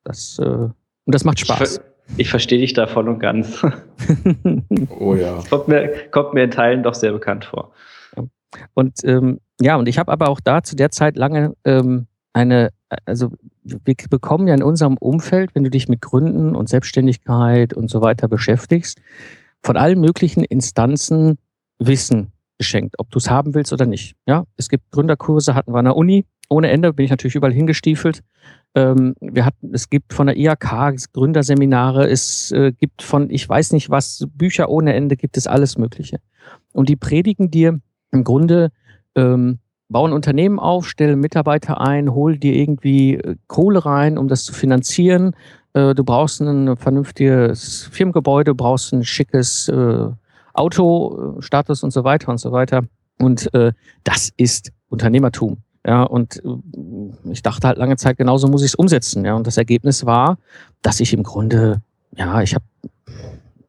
[0.04, 0.74] das, äh, und
[1.06, 1.80] das macht Spaß.
[2.16, 3.64] Ich verstehe dich da voll und ganz.
[4.98, 5.42] oh ja.
[5.48, 7.72] Kommt mir, kommt mir in Teilen doch sehr bekannt vor.
[8.74, 12.70] Und ähm, ja, und ich habe aber auch da zu der Zeit lange ähm, eine,
[13.06, 17.88] also wir bekommen ja in unserem Umfeld, wenn du dich mit Gründen und Selbstständigkeit und
[17.88, 19.00] so weiter beschäftigst,
[19.62, 21.38] von allen möglichen Instanzen
[21.78, 24.16] Wissen geschenkt, ob du es haben willst oder nicht.
[24.26, 27.52] Ja, es gibt Gründerkurse, hatten wir an der Uni, ohne Ende, bin ich natürlich überall
[27.52, 28.22] hingestiefelt.
[28.74, 33.72] Ähm, wir hatten, es gibt von der IHK Gründerseminare, es äh, gibt von, ich weiß
[33.72, 36.18] nicht was, Bücher ohne Ende, gibt es alles Mögliche.
[36.72, 38.70] Und die predigen dir, im Grunde
[39.14, 44.44] ähm, bauen Unternehmen auf, stellen Mitarbeiter ein, hol dir irgendwie äh, Kohle rein, um das
[44.44, 45.36] zu finanzieren.
[45.74, 50.08] Äh, du brauchst ein vernünftiges Firmengebäude, brauchst ein schickes äh,
[50.52, 52.82] Auto, äh, und so weiter und so weiter.
[53.18, 53.72] Und äh,
[54.04, 55.63] das ist Unternehmertum.
[55.86, 59.24] Ja, und äh, ich dachte halt lange Zeit, genauso muss ich es umsetzen.
[59.24, 60.38] Ja, und das Ergebnis war,
[60.82, 61.82] dass ich im Grunde,
[62.16, 62.64] ja, ich habe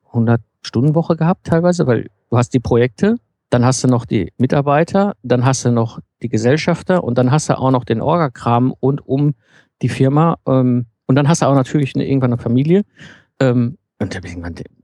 [0.07, 3.17] 100 Stunden Woche gehabt teilweise, weil du hast die Projekte,
[3.49, 7.49] dann hast du noch die Mitarbeiter, dann hast du noch die Gesellschafter und dann hast
[7.49, 9.35] du auch noch den Orgakram und um
[9.81, 12.83] die Firma ähm, und dann hast du auch natürlich eine, irgendwann eine Familie.
[13.39, 14.19] Ähm, und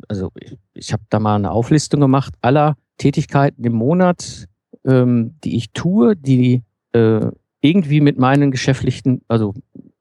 [0.07, 4.47] also ich, ich habe da mal eine Auflistung gemacht aller Tätigkeiten im Monat,
[4.85, 7.27] ähm, die ich tue, die äh,
[7.61, 9.53] irgendwie mit meinen geschäftlichen, also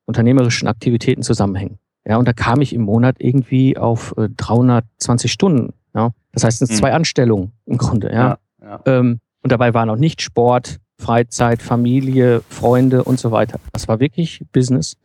[0.06, 1.78] unternehmerischen Aktivitäten zusammenhängen.
[2.06, 5.74] Ja, und da kam ich im Monat irgendwie auf äh, 320 Stunden.
[5.94, 6.80] Ja, das heißt, es sind mhm.
[6.80, 8.08] zwei Anstellungen im Grunde.
[8.12, 8.80] Ja, ja, ja.
[8.86, 13.58] Ähm, und dabei war noch nicht Sport, Freizeit, Familie, Freunde und so weiter.
[13.72, 14.96] Das war wirklich Business.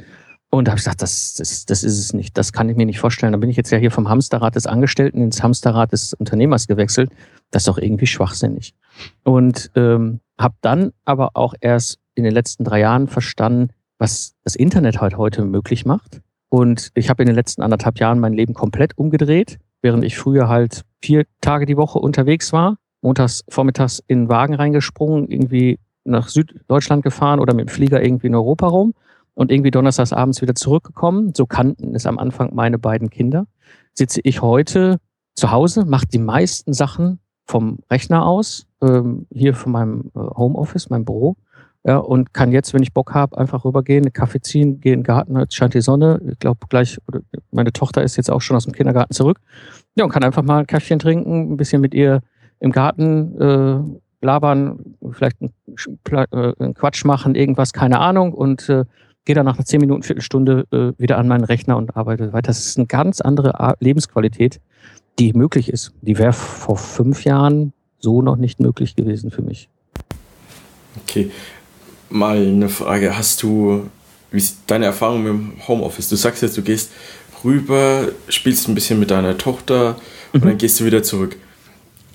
[0.50, 2.38] Und da habe ich gesagt, das, das, das ist es nicht.
[2.38, 3.34] Das kann ich mir nicht vorstellen.
[3.34, 7.12] Da bin ich jetzt ja hier vom Hamsterrad des Angestellten ins Hamsterrad des Unternehmers gewechselt.
[7.52, 8.74] Das ist doch irgendwie schwachsinnig.
[9.24, 14.56] Und ähm, habe dann aber auch erst in den letzten drei Jahren verstanden, was das
[14.56, 16.22] Internet halt heute möglich macht.
[16.50, 20.48] Und ich habe in den letzten anderthalb Jahren mein Leben komplett umgedreht, während ich früher
[20.48, 26.30] halt vier Tage die Woche unterwegs war, montags vormittags in den Wagen reingesprungen, irgendwie nach
[26.30, 28.94] Süddeutschland gefahren oder mit dem Flieger irgendwie in Europa rum
[29.34, 31.34] und irgendwie donnerstags abends wieder zurückgekommen.
[31.36, 33.48] So kannten es am Anfang meine beiden Kinder.
[33.94, 34.98] Sitze ich heute
[35.36, 40.90] zu Hause, mache die meisten Sachen vom Rechner aus, ähm, hier von meinem äh, Homeoffice,
[40.90, 41.36] meinem Büro.
[41.88, 45.02] Ja, und kann jetzt, wenn ich Bock habe, einfach rübergehen, einen Kaffee ziehen, gehe in
[45.02, 46.20] den Garten, jetzt scheint die Sonne.
[46.32, 46.98] Ich glaube gleich,
[47.52, 49.40] meine Tochter ist jetzt auch schon aus dem Kindergarten zurück.
[49.96, 52.22] Ja, und kann einfach mal ein Kaffeechen trinken, ein bisschen mit ihr
[52.60, 54.80] im Garten äh, labern,
[55.12, 58.34] vielleicht äh, einen Quatsch machen, irgendwas, keine Ahnung.
[58.34, 58.86] Und äh,
[59.26, 62.48] gehe dann nach einer 10 Minuten, Viertelstunde äh, wieder an meinen Rechner und arbeite weiter.
[62.48, 64.60] Das ist eine ganz andere Lebensqualität,
[65.20, 65.92] die möglich ist.
[66.02, 69.70] Die wäre vor fünf Jahren so noch nicht möglich gewesen für mich.
[71.04, 71.32] Okay,
[72.10, 73.18] mal eine Frage.
[73.18, 73.90] Hast du,
[74.32, 76.10] wie ist deine Erfahrung mit dem Homeoffice?
[76.10, 76.92] Du sagst jetzt, du gehst
[77.44, 79.98] rüber, spielst ein bisschen mit deiner Tochter
[80.34, 80.50] und mhm.
[80.50, 81.38] dann gehst du wieder zurück.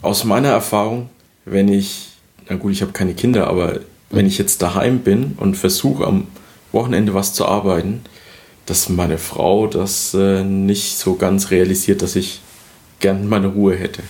[0.02, 1.10] Aus meiner Erfahrung,
[1.44, 2.08] wenn ich,
[2.48, 6.26] na gut, ich habe keine Kinder, aber wenn ich jetzt daheim bin und versuche am
[6.72, 8.02] Wochenende was zu arbeiten,
[8.66, 12.40] dass meine Frau das äh, nicht so ganz realisiert, dass ich
[13.00, 14.02] gern meine Ruhe hätte.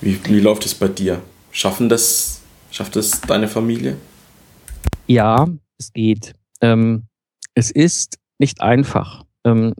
[0.00, 1.20] Wie, wie läuft es bei dir?
[1.50, 3.96] Schaffen das, schafft das deine Familie?
[5.06, 6.34] Ja, es geht.
[6.60, 7.04] Ähm,
[7.54, 9.24] es ist nicht einfach.
[9.44, 9.74] Ähm,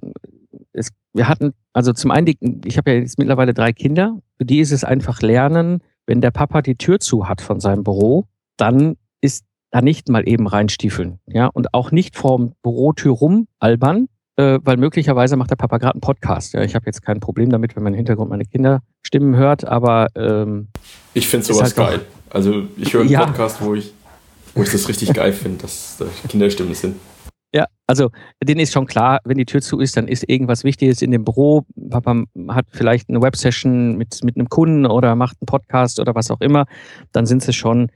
[0.73, 2.35] es, wir hatten, also zum einen,
[2.65, 6.31] ich habe ja jetzt mittlerweile drei Kinder, für die ist es einfach lernen, wenn der
[6.31, 11.19] Papa die Tür zu hat von seinem Büro, dann ist da nicht mal eben reinstiefeln.
[11.27, 15.95] Ja, und auch nicht vorm Bürotür rum albern, äh, weil möglicherweise macht der Papa gerade
[15.95, 16.55] einen Podcast.
[16.55, 20.09] Ja, ich habe jetzt kein Problem damit, wenn man im Hintergrund meine Kinderstimmen hört, aber
[20.17, 20.69] ähm,
[21.13, 22.01] ich finde sowas halt geil.
[22.31, 23.25] Also ich höre einen ja.
[23.25, 23.93] Podcast, wo ich,
[24.55, 26.97] wo ich das richtig geil finde, dass da Kinderstimmen sind.
[27.55, 28.11] Ja, also
[28.43, 31.25] denen ist schon klar, wenn die Tür zu ist, dann ist irgendwas Wichtiges in dem
[31.25, 31.65] Büro.
[31.89, 36.33] Papa hat vielleicht eine Websession mit, mit einem Kunden oder macht einen Podcast oder was
[36.33, 36.67] auch immer.
[37.13, 37.93] Dann sind sie schon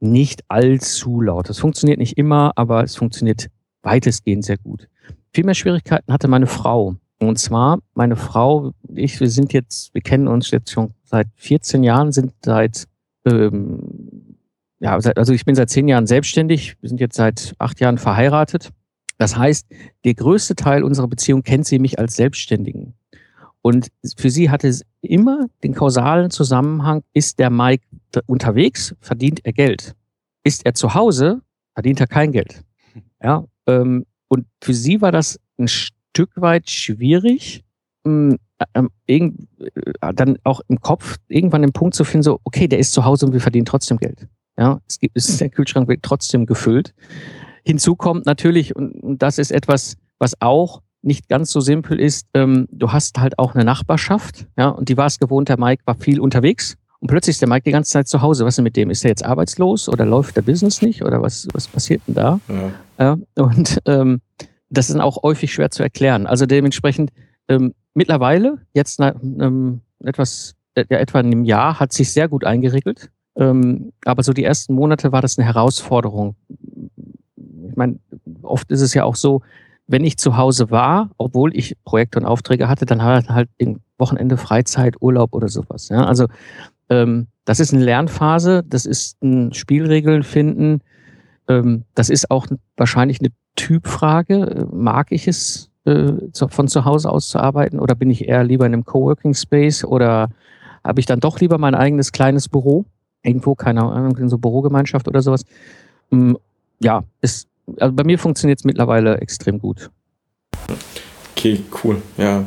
[0.00, 1.48] nicht allzu laut.
[1.48, 3.46] Das funktioniert nicht immer, aber es funktioniert
[3.82, 4.88] weitestgehend sehr gut.
[5.32, 6.96] Viel mehr Schwierigkeiten hatte meine Frau.
[7.18, 11.82] Und zwar, meine Frau, ich, wir sind jetzt, wir kennen uns jetzt schon seit 14
[11.82, 12.86] Jahren, sind seit,
[13.26, 14.36] ähm,
[14.80, 18.70] ja, also ich bin seit 10 Jahren selbstständig, wir sind jetzt seit 8 Jahren verheiratet.
[19.18, 19.66] Das heißt,
[20.06, 22.94] der größte Teil unserer Beziehung kennt sie mich als Selbstständigen.
[23.60, 27.84] Und für sie hatte es immer den kausalen Zusammenhang, ist der Mike
[28.26, 29.94] unterwegs, verdient er Geld.
[30.42, 31.42] Ist er zu Hause,
[31.74, 32.64] verdient er kein Geld.
[33.22, 37.64] Ja, ähm, und für sie war das ein Stück weit schwierig,
[38.04, 38.38] ähm,
[39.06, 39.30] äh,
[40.14, 43.26] dann auch im Kopf irgendwann den Punkt zu finden, so, okay, der ist zu Hause
[43.26, 44.28] und wir verdienen trotzdem Geld.
[44.58, 46.94] Ja, es gibt, es, der Kühlschrank wird trotzdem gefüllt.
[47.64, 52.68] Hinzu kommt natürlich, und das ist etwas, was auch nicht ganz so simpel ist, ähm,
[52.70, 55.94] du hast halt auch eine Nachbarschaft, ja, und die war es gewohnt, der Mike war
[55.94, 58.44] viel unterwegs und plötzlich ist der Mike die ganze Zeit zu Hause.
[58.44, 58.90] Was ist denn mit dem?
[58.90, 62.40] Ist er jetzt arbeitslos oder läuft der Business nicht oder was, was passiert denn da?
[62.98, 63.18] Ja.
[63.36, 64.20] ja und ähm,
[64.68, 66.26] das ist dann auch häufig schwer zu erklären.
[66.26, 67.10] Also dementsprechend
[67.48, 72.44] ähm, mittlerweile, jetzt nach, ähm, etwas, äh, ja, etwa einem Jahr, hat sich sehr gut
[72.44, 73.10] eingeregelt.
[73.36, 76.36] Ähm, aber so die ersten Monate war das eine Herausforderung.
[77.68, 77.98] Ich meine,
[78.42, 79.40] oft ist es ja auch so,
[79.86, 83.80] wenn ich zu Hause war, obwohl ich Projekte und Aufträge hatte, dann halt halt im
[83.98, 85.88] Wochenende Freizeit, Urlaub oder sowas.
[85.88, 86.04] Ja?
[86.04, 86.26] Also
[86.90, 90.82] ähm, das ist eine Lernphase, das ist ein Spielregeln finden,
[91.48, 94.68] ähm, das ist auch wahrscheinlich eine Typfrage.
[94.72, 98.66] Mag ich es, äh, von zu Hause aus zu arbeiten oder bin ich eher lieber
[98.66, 100.28] in einem Coworking Space oder
[100.84, 102.84] habe ich dann doch lieber mein eigenes kleines Büro?
[103.22, 105.44] Irgendwo, keine Ahnung, in so Bürogemeinschaft oder sowas.
[106.10, 106.38] Ähm,
[106.80, 107.48] ja, ist,
[107.78, 109.90] also bei mir funktioniert es mittlerweile extrem gut.
[111.32, 112.00] Okay, cool.
[112.16, 112.44] Ja.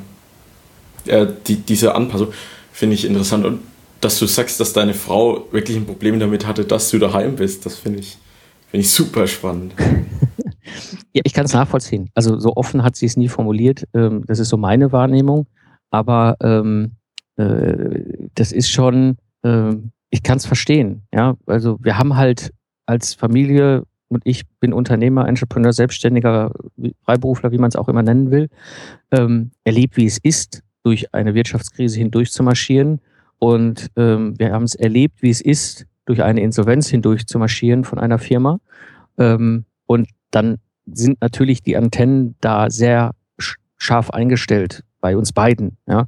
[1.05, 2.29] ja die, diese Anpassung
[2.71, 3.45] finde ich interessant.
[3.45, 3.59] Und
[4.03, 7.65] dass du sagst, dass deine Frau wirklich ein Problem damit hatte, dass du daheim bist,
[7.65, 8.17] das finde ich,
[8.67, 9.73] find ich super spannend.
[11.13, 12.09] ja, ich kann es nachvollziehen.
[12.13, 13.87] Also so offen hat sie es nie formuliert.
[13.93, 15.47] Ähm, das ist so meine Wahrnehmung.
[15.91, 16.93] Aber ähm,
[17.37, 18.01] äh,
[18.35, 19.73] das ist schon, äh,
[20.09, 21.03] ich kann es verstehen.
[21.13, 22.51] Ja, also wir haben halt
[22.85, 26.51] als Familie und ich bin Unternehmer, Entrepreneur, Selbstständiger,
[27.03, 28.49] Freiberufler, wie man es auch immer nennen will,
[29.11, 32.99] ähm, erlebt, wie es ist, durch eine Wirtschaftskrise hindurch zu marschieren
[33.43, 37.83] und ähm, wir haben es erlebt, wie es ist, durch eine Insolvenz hindurch zu marschieren
[37.83, 38.61] von einer Firma.
[39.17, 43.11] Ähm, und dann sind natürlich die Antennen da sehr
[43.75, 45.75] scharf eingestellt bei uns beiden.
[45.87, 46.07] Ja?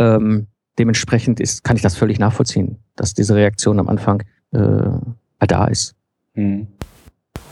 [0.00, 5.66] Ähm, dementsprechend ist, kann ich das völlig nachvollziehen, dass diese Reaktion am Anfang äh, da
[5.66, 5.94] ist.
[6.32, 6.66] Hm.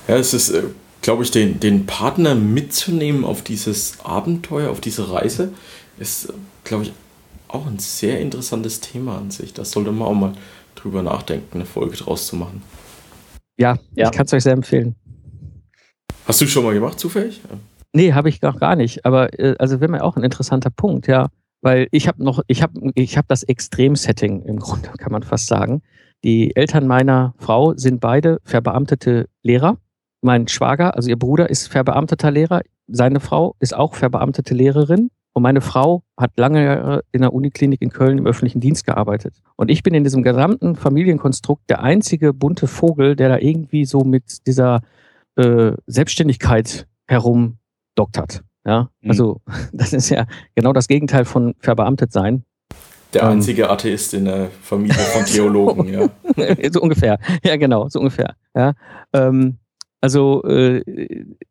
[0.09, 0.65] Ja, es ist, äh,
[1.01, 5.53] glaube ich, den, den Partner mitzunehmen auf dieses Abenteuer, auf diese Reise,
[6.01, 6.33] ist,
[6.65, 6.93] glaube ich,
[7.55, 9.53] auch ein sehr interessantes Thema an sich.
[9.53, 10.33] Das sollte man auch mal
[10.75, 12.63] drüber nachdenken, eine Folge draus zu machen.
[13.59, 14.07] Ja, ja.
[14.07, 14.97] ich kann es euch sehr empfehlen.
[16.27, 17.41] Hast du schon mal gemacht, zufällig?
[17.93, 19.05] Nee, habe ich noch gar nicht.
[19.05, 21.29] Aber äh, also wäre mir auch ein interessanter Punkt, ja.
[21.61, 25.47] Weil ich habe noch, ich habe ich hab das Extrem-Setting im Grunde, kann man fast
[25.47, 25.83] sagen.
[26.25, 29.79] Die Eltern meiner Frau sind beide verbeamtete Lehrer.
[30.23, 32.63] Mein Schwager, also ihr Bruder, ist verbeamteter Lehrer.
[32.87, 35.11] Seine Frau ist auch verbeamtete Lehrerin.
[35.35, 39.35] Und meine Frau hat lange Jahre in der Uniklinik in Köln im öffentlichen Dienst gearbeitet.
[39.57, 44.01] Und ich bin in diesem gesamten Familienkonstrukt der einzige bunte Vogel, der da irgendwie so
[44.01, 44.83] mit dieser
[45.37, 48.43] äh, Selbstständigkeit herumdoktert.
[48.67, 49.11] Ja, mhm.
[49.11, 49.41] also
[49.73, 52.45] das ist ja genau das Gegenteil von verbeamtet sein.
[53.15, 53.29] Der ähm.
[53.29, 56.09] einzige Atheist in der Familie von Theologen, ja.
[56.71, 58.35] so ungefähr, ja genau, so ungefähr.
[58.55, 58.73] Ja,
[59.13, 59.59] ähm,
[60.01, 60.83] also, äh,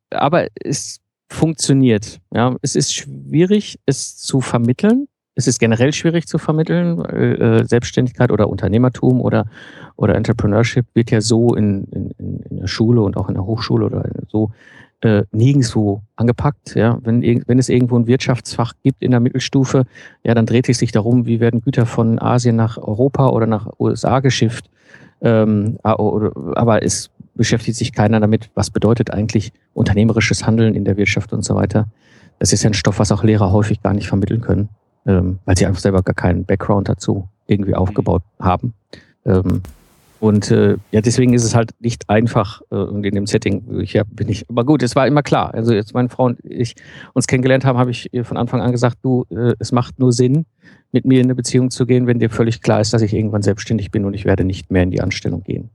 [0.10, 1.01] aber es
[1.32, 2.20] funktioniert.
[2.34, 5.08] Ja, es ist schwierig, es zu vermitteln.
[5.34, 9.46] Es ist generell schwierig zu vermitteln, weil äh, Selbstständigkeit oder Unternehmertum oder,
[9.96, 12.12] oder Entrepreneurship wird ja so in, in,
[12.50, 14.52] in der Schule und auch in der Hochschule oder so
[15.02, 16.76] äh, nirgendwo angepackt.
[16.76, 19.86] Ja, wenn, wenn es irgendwo ein Wirtschaftsfach gibt in der Mittelstufe,
[20.24, 23.68] ja, dann dreht es sich darum, wie werden Güter von Asien nach Europa oder nach
[23.80, 24.70] USA geschifft.
[25.22, 31.34] Ähm, aber es beschäftigt sich keiner damit, was bedeutet eigentlich unternehmerisches Handeln in der Wirtschaft
[31.34, 31.88] und so weiter.
[32.40, 34.70] Das ist ja ein Stoff, was auch Lehrer häufig gar nicht vermitteln können,
[35.06, 38.74] ähm, weil sie einfach selber gar keinen Background dazu irgendwie aufgebaut haben.
[39.26, 39.62] Ähm,
[40.20, 43.80] und äh, ja, deswegen ist es halt nicht einfach äh, in dem Setting.
[43.82, 45.52] Ich ja, bin ich, aber gut, es war immer klar.
[45.54, 46.76] Also jetzt meine Frau und ich
[47.14, 50.46] uns kennengelernt haben, habe ich von Anfang an gesagt, du, äh, es macht nur Sinn,
[50.92, 53.42] mit mir in eine Beziehung zu gehen, wenn dir völlig klar ist, dass ich irgendwann
[53.42, 55.72] selbstständig bin und ich werde nicht mehr in die Anstellung gehen.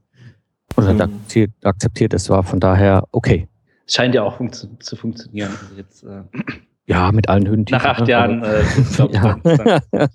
[0.77, 1.03] Und dann mhm.
[1.03, 3.49] akzeptiert, akzeptiert es war von daher okay.
[3.87, 5.51] Es scheint ja auch funktio zu funktionieren.
[5.51, 6.23] Also jetzt, äh
[6.89, 7.73] ja, mit allen Hünden.
[7.73, 8.11] Nach acht ne?
[8.11, 8.43] Jahren.
[8.45, 8.63] Äh,
[9.13, 9.39] ja.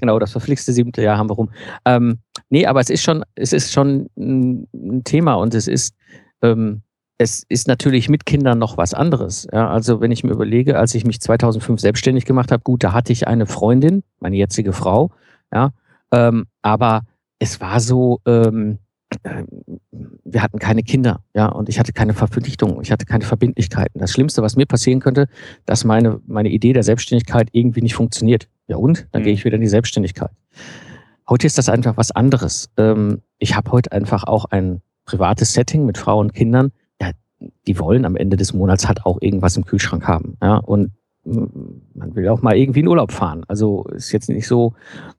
[0.00, 1.50] genau, das verflixte siebte Jahr haben wir rum.
[1.84, 5.94] Ähm, nee, aber es ist schon, es ist schon ein Thema und es ist,
[6.42, 6.82] ähm,
[7.18, 9.46] es ist natürlich mit Kindern noch was anderes.
[9.52, 12.92] Ja, also wenn ich mir überlege, als ich mich 2005 selbstständig gemacht habe, gut, da
[12.92, 15.12] hatte ich eine Freundin, meine jetzige Frau,
[15.52, 15.70] ja,
[16.12, 17.02] ähm, aber
[17.38, 18.78] es war so, ähm, ähm,
[20.24, 24.00] wir hatten keine Kinder, ja, und ich hatte keine Verpflichtungen, ich hatte keine Verbindlichkeiten.
[24.00, 25.28] Das Schlimmste, was mir passieren könnte,
[25.64, 28.48] dass meine, meine Idee der Selbstständigkeit irgendwie nicht funktioniert.
[28.66, 29.06] Ja, und?
[29.12, 29.26] Dann mhm.
[29.26, 30.30] gehe ich wieder in die Selbstständigkeit.
[31.28, 32.70] Heute ist das einfach was anderes.
[32.76, 36.72] Ähm, ich habe heute einfach auch ein privates Setting mit Frau und Kindern.
[37.00, 37.10] Ja,
[37.66, 40.36] die wollen am Ende des Monats halt auch irgendwas im Kühlschrank haben.
[40.42, 40.90] Ja, und
[41.26, 43.44] man will auch mal irgendwie in Urlaub fahren.
[43.48, 44.74] Also ist jetzt nicht so,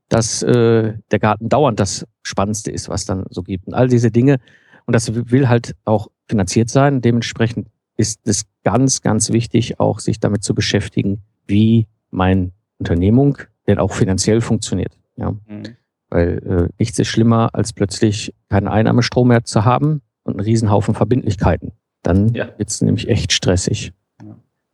[0.09, 3.67] dass äh, der Garten dauernd das Spannendste ist, was dann so gibt.
[3.67, 4.39] Und all diese Dinge.
[4.85, 7.01] Und das will halt auch finanziert sein.
[7.01, 7.67] Dementsprechend
[7.97, 13.91] ist es ganz, ganz wichtig, auch sich damit zu beschäftigen, wie meine Unternehmung denn auch
[13.91, 14.97] finanziell funktioniert.
[15.17, 15.31] Ja.
[15.31, 15.63] Mhm.
[16.09, 20.95] Weil äh, nichts ist schlimmer, als plötzlich keinen Einnahmestrom mehr zu haben und einen Riesenhaufen
[20.95, 21.73] Verbindlichkeiten.
[22.01, 22.47] Dann ja.
[22.57, 23.91] wird es nämlich echt stressig.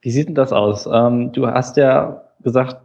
[0.03, 0.87] Wie sieht denn das aus?
[0.91, 2.77] Ähm, du hast ja gesagt,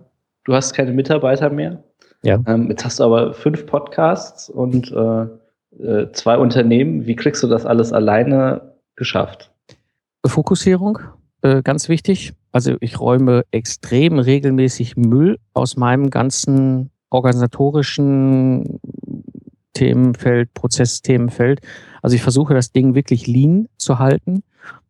[0.44, 1.83] du hast keine Mitarbeiter mehr.
[2.22, 2.40] Ja.
[2.46, 7.07] Ähm, jetzt hast du aber fünf Podcasts und äh, äh, zwei Unternehmen.
[7.07, 9.50] Wie kriegst du das alles alleine geschafft?
[10.24, 11.00] Fokussierung,
[11.42, 12.35] äh, ganz wichtig.
[12.52, 18.78] Also ich räume extrem regelmäßig Müll aus meinem ganzen organisatorischen
[19.74, 21.62] Themenfeld, Prozessthemenfeld.
[22.00, 24.44] Also ich versuche das Ding wirklich lean zu halten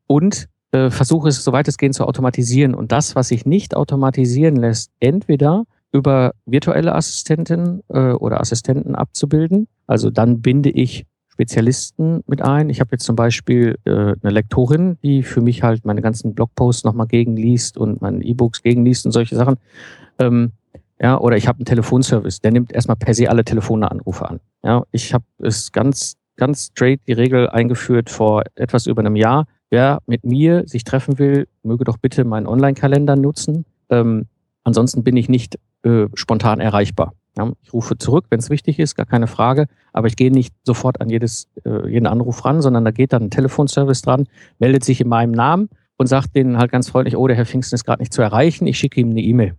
[0.06, 2.74] und äh, versuche es soweit es geht zu automatisieren.
[2.74, 9.68] Und das, was sich nicht automatisieren lässt, entweder über virtuelle Assistenten äh, oder Assistenten abzubilden.
[9.86, 12.68] Also dann binde ich Spezialisten mit ein.
[12.68, 16.84] Ich habe jetzt zum Beispiel äh, eine Lektorin, die für mich halt meine ganzen Blogposts
[16.84, 19.56] nochmal gegenliest und meine E-Books gegenliest und solche Sachen.
[20.18, 20.50] Ähm,
[21.00, 24.40] ja, oder ich habe einen Telefonservice, der nimmt erstmal per se alle Telefonanrufe an.
[24.64, 29.46] Ja, ich habe es ganz, ganz straight die Regel eingeführt vor etwas über einem Jahr.
[29.70, 33.64] Wer mit mir sich treffen will, möge doch bitte meinen Online-Kalender nutzen.
[33.90, 34.26] Ähm,
[34.64, 37.12] ansonsten bin ich nicht äh, spontan erreichbar.
[37.36, 39.66] Ja, ich rufe zurück, wenn es wichtig ist, gar keine Frage.
[39.92, 43.24] Aber ich gehe nicht sofort an jedes, äh, jeden Anruf ran, sondern da geht dann
[43.24, 44.26] ein Telefonservice dran,
[44.58, 47.74] meldet sich in meinem Namen und sagt denen halt ganz freundlich, oh, der Herr Pfingsten
[47.74, 49.54] ist gerade nicht zu erreichen, ich schicke ihm eine E-Mail.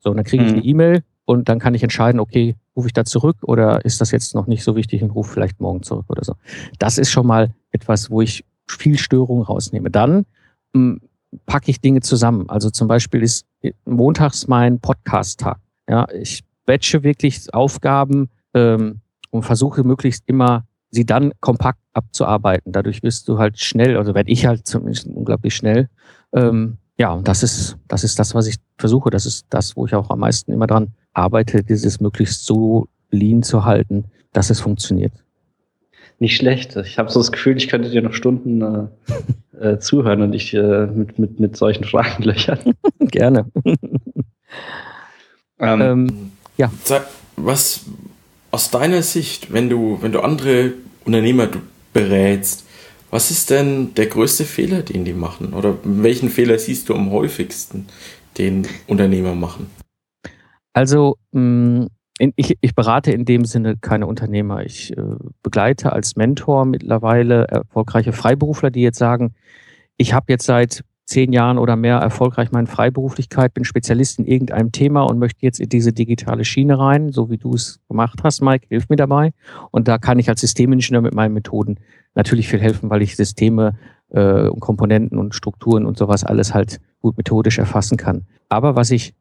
[0.00, 0.58] So, und dann kriege ich mhm.
[0.58, 4.10] eine E-Mail und dann kann ich entscheiden, okay, rufe ich da zurück oder ist das
[4.10, 6.34] jetzt noch nicht so wichtig und rufe vielleicht morgen zurück oder so.
[6.78, 9.90] Das ist schon mal etwas, wo ich viel Störung rausnehme.
[9.90, 10.26] Dann
[10.74, 11.00] hm,
[11.46, 12.48] packe ich Dinge zusammen.
[12.48, 13.46] Also zum Beispiel ist
[13.84, 15.58] montags mein Podcast-Tag.
[15.88, 22.72] Ja, ich batche wirklich Aufgaben ähm, und versuche möglichst immer sie dann kompakt abzuarbeiten.
[22.72, 25.88] Dadurch wirst du halt schnell, also werde ich halt zumindest unglaublich schnell.
[26.32, 29.10] Ähm, ja, und das ist, das ist das, was ich versuche.
[29.10, 33.42] Das ist das, wo ich auch am meisten immer dran arbeite, dieses möglichst so lean
[33.42, 35.12] zu halten, dass es funktioniert.
[36.22, 36.76] Nicht schlecht.
[36.76, 40.54] Ich habe so das Gefühl, ich könnte dir noch Stunden äh, äh, zuhören und dich
[40.54, 42.60] äh, mit, mit, mit solchen Fragen löchern.
[43.00, 43.50] Gerne.
[45.58, 46.70] ähm, ähm ja.
[47.34, 47.86] Was
[48.52, 51.48] aus deiner Sicht, wenn du, wenn du andere Unternehmer
[51.92, 52.66] berätst,
[53.10, 55.54] was ist denn der größte Fehler, den die machen?
[55.54, 57.88] Oder welchen Fehler siehst du am häufigsten,
[58.38, 59.66] den Unternehmer machen?
[60.72, 61.86] Also, mm,
[62.36, 64.64] ich, ich berate in dem Sinne keine Unternehmer.
[64.64, 65.02] Ich äh,
[65.42, 69.34] begleite als Mentor mittlerweile erfolgreiche Freiberufler, die jetzt sagen,
[69.96, 74.72] ich habe jetzt seit zehn Jahren oder mehr erfolgreich meine Freiberuflichkeit, bin Spezialist in irgendeinem
[74.72, 78.40] Thema und möchte jetzt in diese digitale Schiene rein, so wie du es gemacht hast,
[78.40, 79.32] Mike, hilf mir dabei.
[79.70, 81.78] Und da kann ich als Systemingenieur mit meinen Methoden
[82.14, 83.76] natürlich viel helfen, weil ich Systeme
[84.12, 88.26] äh, und Komponenten und Strukturen und sowas alles halt gut methodisch erfassen kann.
[88.48, 89.14] Aber was ich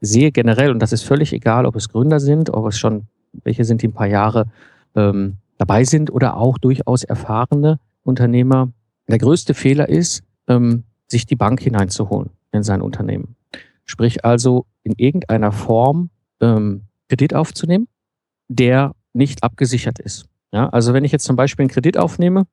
[0.00, 3.06] sehe generell, und das ist völlig egal, ob es Gründer sind, ob es schon
[3.44, 4.46] welche sind, die ein paar Jahre
[4.94, 8.72] ähm, dabei sind oder auch durchaus erfahrene Unternehmer,
[9.08, 13.36] der größte Fehler ist, ähm, sich die Bank hineinzuholen in sein Unternehmen.
[13.84, 17.88] Sprich also in irgendeiner Form ähm, Kredit aufzunehmen,
[18.48, 20.26] der nicht abgesichert ist.
[20.52, 22.46] Ja, also wenn ich jetzt zum Beispiel einen Kredit aufnehme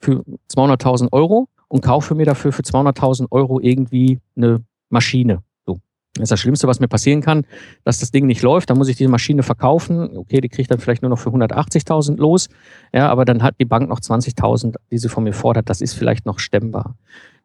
[0.00, 5.42] für 200.000 Euro und kaufe mir dafür für 200.000 Euro irgendwie eine Maschine.
[5.66, 5.80] So.
[6.14, 7.46] Das ist das Schlimmste, was mir passieren kann,
[7.84, 8.70] dass das Ding nicht läuft.
[8.70, 10.16] Dann muss ich diese Maschine verkaufen.
[10.16, 12.48] Okay, die kriege ich dann vielleicht nur noch für 180.000 los.
[12.92, 15.70] Ja, aber dann hat die Bank noch 20.000, die sie von mir fordert.
[15.70, 16.96] Das ist vielleicht noch stemmbar.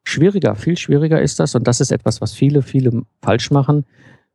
[0.04, 3.86] Schwieriger, viel schwieriger ist das, und das ist etwas, was viele, viele falsch machen,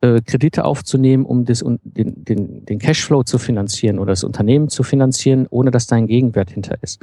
[0.00, 4.82] äh, Kredite aufzunehmen, um das, den, den, den Cashflow zu finanzieren oder das Unternehmen zu
[4.82, 7.00] finanzieren, ohne dass da ein Gegenwert hinter ist.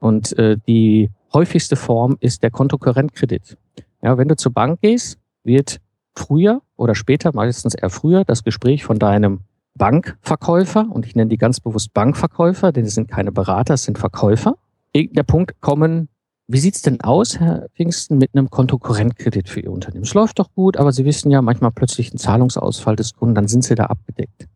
[0.00, 3.56] Und äh, die häufigste Form ist der Kontokorrentkredit.
[4.02, 5.80] Ja, wenn du zur Bank gehst, wird
[6.16, 9.40] früher oder später, meistens eher früher, das Gespräch von deinem
[9.74, 13.98] Bankverkäufer, und ich nenne die ganz bewusst Bankverkäufer, denn es sind keine Berater, es sind
[13.98, 14.56] Verkäufer.
[14.94, 16.08] Der Punkt kommen,
[16.48, 20.02] wie sieht's denn aus, Herr Pfingsten, mit einem Kontokorrentkredit für Ihr Unternehmen?
[20.02, 23.46] Es läuft doch gut, aber Sie wissen ja manchmal plötzlich einen Zahlungsausfall des Kunden, dann
[23.46, 24.48] sind Sie da abgedeckt.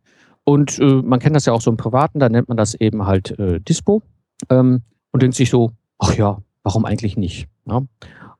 [0.42, 3.06] Und äh, man kennt das ja auch so im Privaten, da nennt man das eben
[3.06, 4.02] halt äh, Dispo
[4.50, 4.82] ähm,
[5.14, 7.46] und denkt sich so, ach ja, warum eigentlich nicht?
[7.66, 7.82] Ja?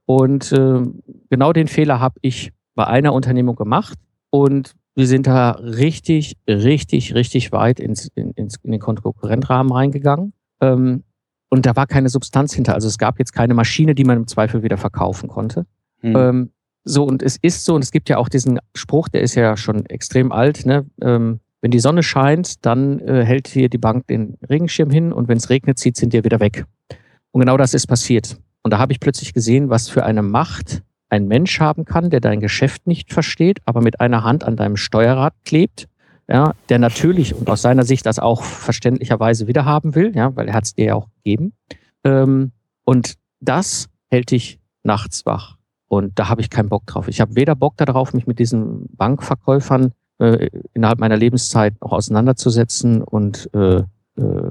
[0.07, 0.83] Und äh,
[1.31, 3.97] genau den Fehler habe ich bei einer Unternehmung gemacht
[4.31, 10.33] und wir sind da richtig, richtig, richtig weit ins, in, ins, in den Konkurrentrahmen reingegangen.
[10.61, 11.05] Ähm,
[11.49, 12.75] und da war keine Substanz hinter.
[12.75, 15.67] Also es gab jetzt keine Maschine, die man im Zweifel wieder verkaufen konnte.
[16.01, 16.17] Hm.
[16.17, 16.51] Ähm,
[16.83, 19.57] so, und es ist so, und es gibt ja auch diesen Spruch, der ist ja
[19.57, 20.87] schon extrem alt, ne?
[21.01, 25.29] Ähm, wenn die Sonne scheint, dann äh, hält hier die Bank den Regenschirm hin und
[25.29, 26.67] wenn es regnet, zieht sie dir wieder weg.
[27.31, 28.37] Und genau das ist passiert.
[28.63, 32.21] Und da habe ich plötzlich gesehen, was für eine Macht ein Mensch haben kann, der
[32.21, 35.89] dein Geschäft nicht versteht, aber mit einer Hand an deinem Steuerrad klebt
[36.29, 40.55] ja, der natürlich und aus seiner Sicht das auch verständlicherweise wiederhaben will, ja, weil er
[40.55, 41.55] hat es dir ja auch gegeben.
[42.05, 42.53] Ähm,
[42.85, 45.57] und das hält dich nachts wach.
[45.89, 47.09] Und da habe ich keinen Bock drauf.
[47.09, 53.03] Ich habe weder Bock darauf, mich mit diesen Bankverkäufern äh, innerhalb meiner Lebenszeit noch auseinanderzusetzen
[53.03, 53.83] und äh,
[54.17, 54.51] äh,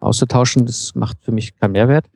[0.00, 0.66] auszutauschen.
[0.66, 2.06] Das macht für mich keinen Mehrwert.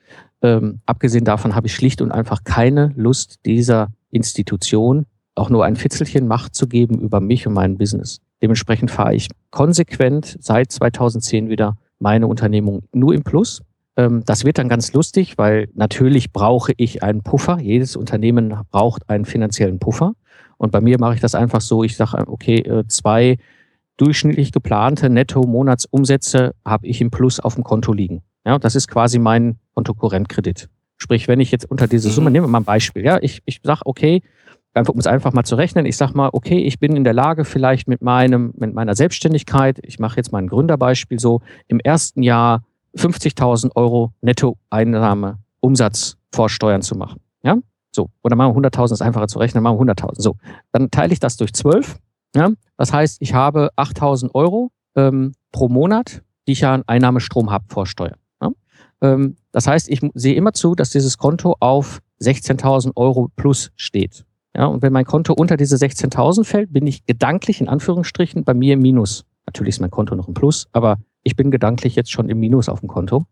[0.42, 5.76] Ähm, abgesehen davon habe ich schlicht und einfach keine Lust, dieser Institution auch nur ein
[5.76, 8.20] Fitzelchen Macht zu geben über mich und mein Business.
[8.42, 13.62] Dementsprechend fahre ich konsequent seit 2010 wieder meine Unternehmung nur im Plus.
[13.96, 17.60] Ähm, das wird dann ganz lustig, weil natürlich brauche ich einen Puffer.
[17.60, 20.14] Jedes Unternehmen braucht einen finanziellen Puffer.
[20.62, 23.38] Und bei mir mache ich das einfach so, ich sage, okay, äh, zwei
[23.96, 28.22] durchschnittlich geplante Netto-Monatsumsätze habe ich im Plus auf dem Konto liegen.
[28.46, 30.68] Ja, das ist quasi mein Kontokorrentkredit.
[30.98, 32.32] Sprich, wenn ich jetzt unter diese Summe, mhm.
[32.34, 34.22] nehmen wir mal ein Beispiel, ja, ich, ich sage, okay,
[34.72, 37.12] einfach, um es einfach mal zu rechnen, ich sage mal, okay, ich bin in der
[37.12, 41.80] Lage, vielleicht mit meinem, mit meiner Selbstständigkeit, ich mache jetzt mal ein Gründerbeispiel so, im
[41.80, 42.62] ersten Jahr
[42.96, 47.20] 50.000 Euro Nettoeinnahme, Umsatz vor Steuern zu machen.
[47.42, 47.58] Ja,
[47.94, 48.08] so.
[48.22, 50.20] Oder machen wir 100.000, ist einfacher zu rechnen, machen wir 100.000.
[50.20, 50.36] So.
[50.72, 51.96] Dann teile ich das durch 12.
[52.34, 57.50] Ja, das heißt, ich habe 8.000 Euro ähm, pro Monat, die ich ja an Einnahmestrom
[57.50, 58.16] habe vor Steuern.
[58.40, 58.50] Ja?
[59.02, 64.24] Ähm, das heißt, ich sehe immer zu, dass dieses Konto auf 16.000 Euro plus steht.
[64.56, 68.54] Ja, und wenn mein Konto unter diese 16.000 fällt, bin ich gedanklich in Anführungsstrichen bei
[68.54, 69.24] mir im Minus.
[69.46, 72.68] Natürlich ist mein Konto noch im Plus, aber ich bin gedanklich jetzt schon im Minus
[72.68, 73.26] auf dem Konto.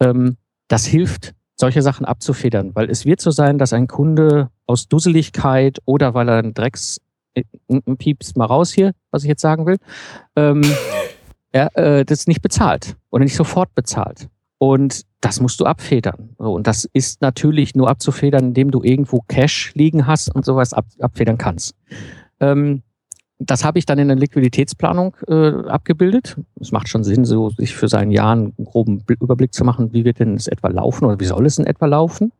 [0.00, 0.36] Ähm,
[0.68, 5.80] das hilft, solche Sachen abzufedern, weil es wird so sein, dass ein Kunde aus Dusseligkeit
[5.84, 7.00] oder weil er einen Drecks,
[7.34, 7.42] äh,
[7.98, 9.76] Pieps mal raus hier, was ich jetzt sagen will,
[10.36, 10.62] ähm,
[11.52, 14.28] er äh, das nicht bezahlt oder nicht sofort bezahlt.
[14.58, 16.30] Und das musst du abfedern.
[16.38, 20.72] So, und das ist natürlich nur abzufedern, indem du irgendwo Cash liegen hast und sowas
[20.72, 21.74] ab, abfedern kannst.
[22.40, 22.82] Ähm,
[23.38, 26.36] das habe ich dann in der Liquiditätsplanung äh, abgebildet.
[26.60, 30.04] Es macht schon Sinn, so sich für sein Jahr einen groben Überblick zu machen, wie
[30.04, 32.32] wird denn es etwa laufen oder wie soll es in etwa laufen.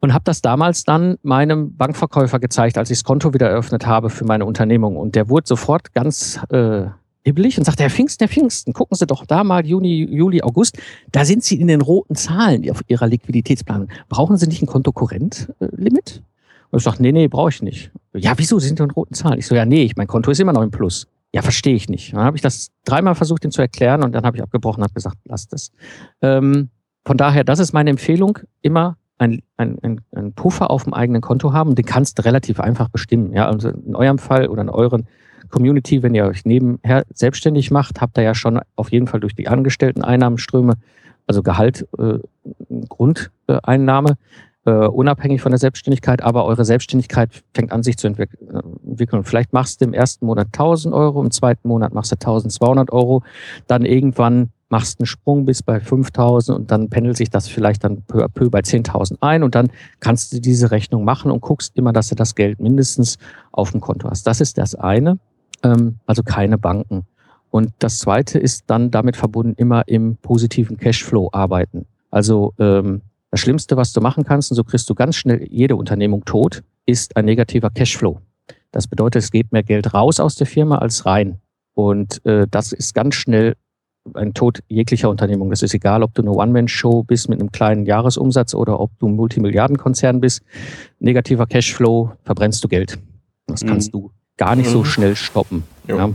[0.00, 4.10] Und habe das damals dann meinem Bankverkäufer gezeigt, als ich das Konto wieder eröffnet habe
[4.10, 4.96] für meine Unternehmung.
[4.96, 6.86] Und der wurde sofort ganz äh,
[7.24, 10.76] hibbelig und sagte, Herr Pfingsten, Herr Pfingsten, gucken Sie doch da mal Juni, Juli, August,
[11.12, 13.88] da sind Sie in den roten Zahlen auf Ihrer Liquiditätsplanung.
[14.08, 16.22] Brauchen Sie nicht ein Kontokorrent-Limit?
[16.72, 17.92] Und ich sage, nee, nee, brauche ich nicht.
[18.14, 18.58] Ja, wieso?
[18.58, 19.38] Sie sind in roten Zahlen.
[19.38, 21.06] Ich so, ja, nee, mein Konto ist immer noch im Plus.
[21.34, 22.12] Ja, verstehe ich nicht.
[22.14, 24.84] dann habe ich das dreimal versucht, ihn zu erklären und dann habe ich abgebrochen und
[24.84, 25.70] habe gesagt, lasst es.
[26.22, 26.70] Ähm,
[27.04, 29.78] von daher, das ist meine Empfehlung, immer ein, ein,
[30.14, 31.74] ein Puffer auf dem eigenen Konto haben.
[31.74, 33.32] Den kannst du relativ einfach bestimmen.
[33.32, 35.06] Ja, also in eurem Fall oder in euren
[35.50, 39.34] Community, wenn ihr euch nebenher selbstständig macht, habt ihr ja schon auf jeden Fall durch
[39.34, 40.74] die angestellten Einnahmenströme,
[41.26, 42.18] also Gehalt, äh,
[42.88, 44.16] Grundeinnahme,
[44.64, 48.26] äh, unabhängig von der Selbstständigkeit, aber eure Selbstständigkeit fängt an, sich zu äh,
[48.86, 49.24] entwickeln.
[49.24, 53.22] Vielleicht machst du im ersten Monat 1000 Euro, im zweiten Monat machst du 1200 Euro,
[53.66, 58.02] dann irgendwann machst einen Sprung bis bei 5000 und dann pendelt sich das vielleicht dann
[58.02, 59.68] peu à peu bei 10.000 ein und dann
[60.00, 63.18] kannst du diese Rechnung machen und guckst immer, dass du das Geld mindestens
[63.52, 64.26] auf dem Konto hast.
[64.26, 65.18] Das ist das eine,
[65.62, 67.04] ähm, also keine Banken.
[67.50, 71.84] Und das zweite ist dann damit verbunden, immer im positiven Cashflow arbeiten.
[72.10, 73.02] Also ähm,
[73.32, 76.62] das Schlimmste, was du machen kannst, und so kriegst du ganz schnell jede Unternehmung tot,
[76.84, 78.20] ist ein negativer Cashflow.
[78.72, 81.40] Das bedeutet, es geht mehr Geld raus aus der Firma als rein.
[81.72, 83.54] Und äh, das ist ganz schnell
[84.12, 85.48] ein Tod jeglicher Unternehmung.
[85.48, 89.08] Das ist egal, ob du eine One-Man-Show bist mit einem kleinen Jahresumsatz oder ob du
[89.08, 90.42] ein Multimilliardenkonzern bist.
[90.98, 92.98] Negativer Cashflow, verbrennst du Geld.
[93.46, 93.68] Das mhm.
[93.68, 94.72] kannst du gar nicht mhm.
[94.72, 95.62] so schnell stoppen.
[95.88, 96.10] Ja.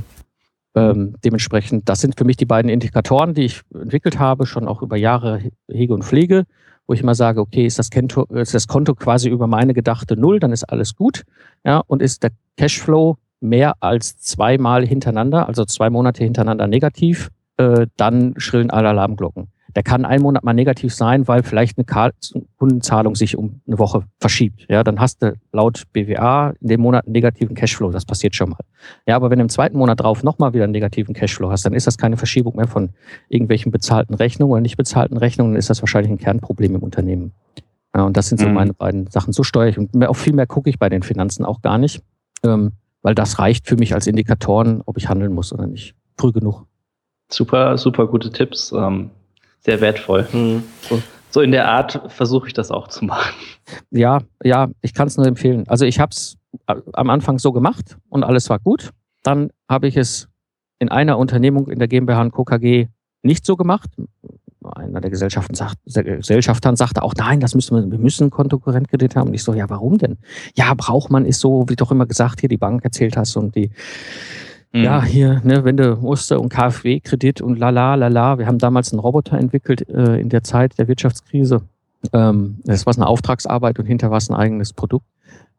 [0.76, 4.84] Ähm, dementsprechend, das sind für mich die beiden Indikatoren, die ich entwickelt habe, schon auch
[4.84, 6.45] über Jahre Hege und Pflege
[6.88, 10.17] wo ich immer sage, okay, ist das, Konto, ist das Konto quasi über meine gedachte
[10.17, 11.23] Null, dann ist alles gut.
[11.65, 17.88] Ja, und ist der Cashflow mehr als zweimal hintereinander, also zwei Monate hintereinander negativ, äh,
[17.97, 19.49] dann schrillen alle Alarmglocken.
[19.76, 22.11] Der kann einen Monat mal negativ sein, weil vielleicht eine
[22.57, 24.65] Kundenzahlung sich um eine Woche verschiebt.
[24.70, 27.91] Ja, dann hast du laut BWA in dem Monat einen negativen Cashflow.
[27.91, 28.59] Das passiert schon mal.
[29.05, 31.74] Ja, aber wenn du im zweiten Monat drauf nochmal wieder einen negativen Cashflow hast, dann
[31.74, 32.89] ist das keine Verschiebung mehr von
[33.30, 35.53] irgendwelchen bezahlten Rechnungen oder nicht bezahlten Rechnungen.
[35.53, 37.34] Dann ist das wahrscheinlich ein Kernproblem im Unternehmen.
[37.95, 38.53] Ja, und das sind so mhm.
[38.53, 39.34] meine beiden Sachen.
[39.34, 39.78] So steuere ich.
[39.78, 42.01] Und mehr, auf viel mehr gucke ich bei den Finanzen auch gar nicht,
[42.43, 45.95] ähm, weil das reicht für mich als Indikatoren, ob ich handeln muss oder nicht.
[46.18, 46.65] Früh genug.
[47.30, 48.72] Super, super gute Tipps.
[48.72, 49.09] Ähm,
[49.60, 50.28] sehr wertvoll.
[50.32, 50.64] Mhm.
[50.82, 53.36] So, so, in der Art versuche ich das auch zu machen.
[53.91, 55.68] Ja, ja, ich kann es nur empfehlen.
[55.68, 56.38] Also ich habe es
[56.68, 58.91] äh, am Anfang so gemacht und alles war gut.
[59.24, 60.30] Dann habe ich es
[60.80, 62.45] in einer Unternehmung in der GmbH und Co.
[62.45, 62.88] KG
[63.24, 63.89] nicht so gemacht.
[64.64, 69.30] Einer der Gesellschaften sagt, Gesellschaftern sagte auch, nein, das müssen wir, wir müssen Kontokorrentkredit haben.
[69.30, 70.18] Und ich so, ja, warum denn?
[70.55, 73.55] Ja, braucht man, ist so, wie doch immer gesagt, hier die Bank erzählt hast und
[73.55, 73.72] die
[74.74, 74.84] Mhm.
[74.84, 78.38] Ja, hier, ne, wenn du musste und KfW-Kredit und lala, lala.
[78.38, 81.61] Wir haben damals einen Roboter entwickelt äh, in der Zeit der Wirtschaftskrise.
[82.13, 85.05] Ähm, das war eine Auftragsarbeit und hinter war es ein eigenes Produkt.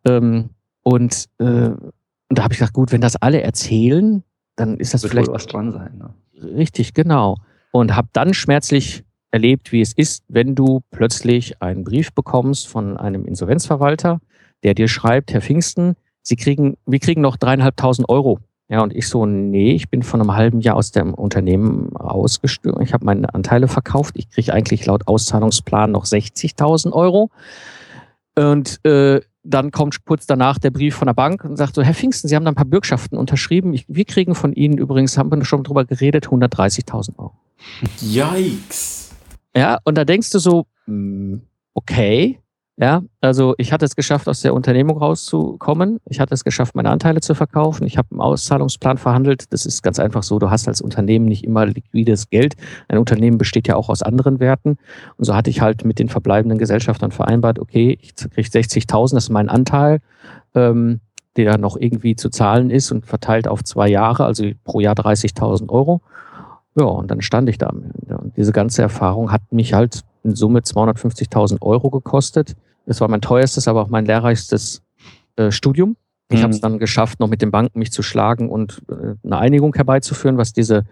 [0.05, 0.51] Ähm,
[0.83, 1.99] und, äh, und
[2.29, 4.23] da habe ich gesagt, gut, wenn das alle erzählen,
[4.57, 5.99] dann ist das Wird vielleicht was dran sein.
[5.99, 6.11] Ne?
[6.57, 7.37] Richtig, genau.
[7.73, 12.97] Und habe dann schmerzlich erlebt, wie es ist, wenn du plötzlich einen Brief bekommst von
[12.97, 14.21] einem Insolvenzverwalter,
[14.63, 18.41] der dir schreibt, Herr Pfingsten, Sie kriegen, wir kriegen noch dreieinhalbtausend Euro
[18.71, 22.83] Ja, und ich so, nee, ich bin von einem halben Jahr aus dem Unternehmen ausgestürmt.
[22.83, 24.15] Ich habe meine Anteile verkauft.
[24.19, 27.31] Ich kriege eigentlich laut Auszahlungsplan noch 60.000 Euro.
[28.37, 31.95] Und äh, dann kommt kurz danach der Brief von der Bank und sagt so, Herr
[31.95, 33.73] Pfingsten, Sie haben da ein paar Bürgschaften unterschrieben.
[33.73, 37.33] Ich, wir kriegen von Ihnen übrigens, haben wir schon drüber geredet, 130.000 Euro.
[38.01, 39.17] Yikes.
[39.57, 41.41] Ja, und da denkst du so, hm,
[41.73, 42.39] okay,
[42.81, 45.99] ja, also ich hatte es geschafft, aus der Unternehmung rauszukommen.
[46.05, 47.85] Ich hatte es geschafft, meine Anteile zu verkaufen.
[47.89, 49.53] Ich habe einen Auszahlungsplan verhandelt.
[49.53, 50.39] Das ist ganz einfach so.
[50.39, 52.55] Du hast als Unternehmen nicht immer liquides Geld.
[52.87, 54.79] Ein Unternehmen besteht ja auch aus anderen Werten.
[55.17, 59.25] Und so hatte ich halt mit den verbleibenden Gesellschaftern vereinbart, okay, ich kriege 60.000, das
[59.25, 59.99] ist mein Anteil,
[60.55, 61.01] ähm,
[61.37, 65.69] der noch irgendwie zu zahlen ist und verteilt auf zwei Jahre, also pro Jahr 30.000
[65.69, 66.01] Euro.
[66.77, 67.71] Ja, und dann stand ich da.
[67.71, 72.55] Und diese ganze Erfahrung hat mich halt in Summe 250.000 Euro gekostet.
[72.89, 74.83] Das war mein teuerstes, aber auch mein lehrreichstes
[75.37, 75.97] äh, Studium.
[76.31, 76.43] Ich mhm.
[76.43, 79.75] habe es dann geschafft, noch mit den Banken mich zu schlagen und äh, eine Einigung
[79.75, 80.85] herbeizuführen, was diese,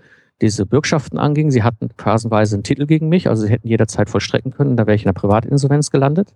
[0.43, 1.51] diese Bürgschaften anging.
[1.51, 4.77] Sie hatten phasenweise einen Titel gegen mich, also sie hätten jederzeit vollstrecken können.
[4.77, 6.35] Da wäre ich in der Privatinsolvenz gelandet.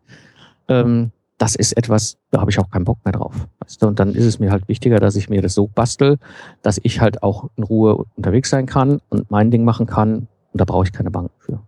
[0.68, 3.46] Ähm, das ist etwas, da habe ich auch keinen Bock mehr drauf.
[3.60, 3.88] Weißt du?
[3.88, 6.18] Und dann ist es mir halt wichtiger, dass ich mir das so bastel,
[6.62, 10.28] dass ich halt auch in Ruhe unterwegs sein kann und mein Ding machen kann.
[10.52, 11.60] Und da brauche ich keine Banken für.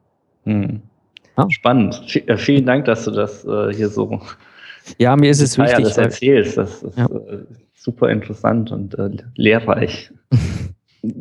[0.45, 0.83] Mhm.
[1.37, 1.51] Ja.
[1.51, 1.95] Spannend.
[2.09, 4.21] V äh, vielen Dank, dass du das äh, hier so
[4.99, 5.85] ja, mir ist es wichtig.
[5.85, 6.57] Das erzählst.
[6.57, 7.07] Das ist ja.
[7.07, 10.13] äh, super interessant und äh, lehrreich.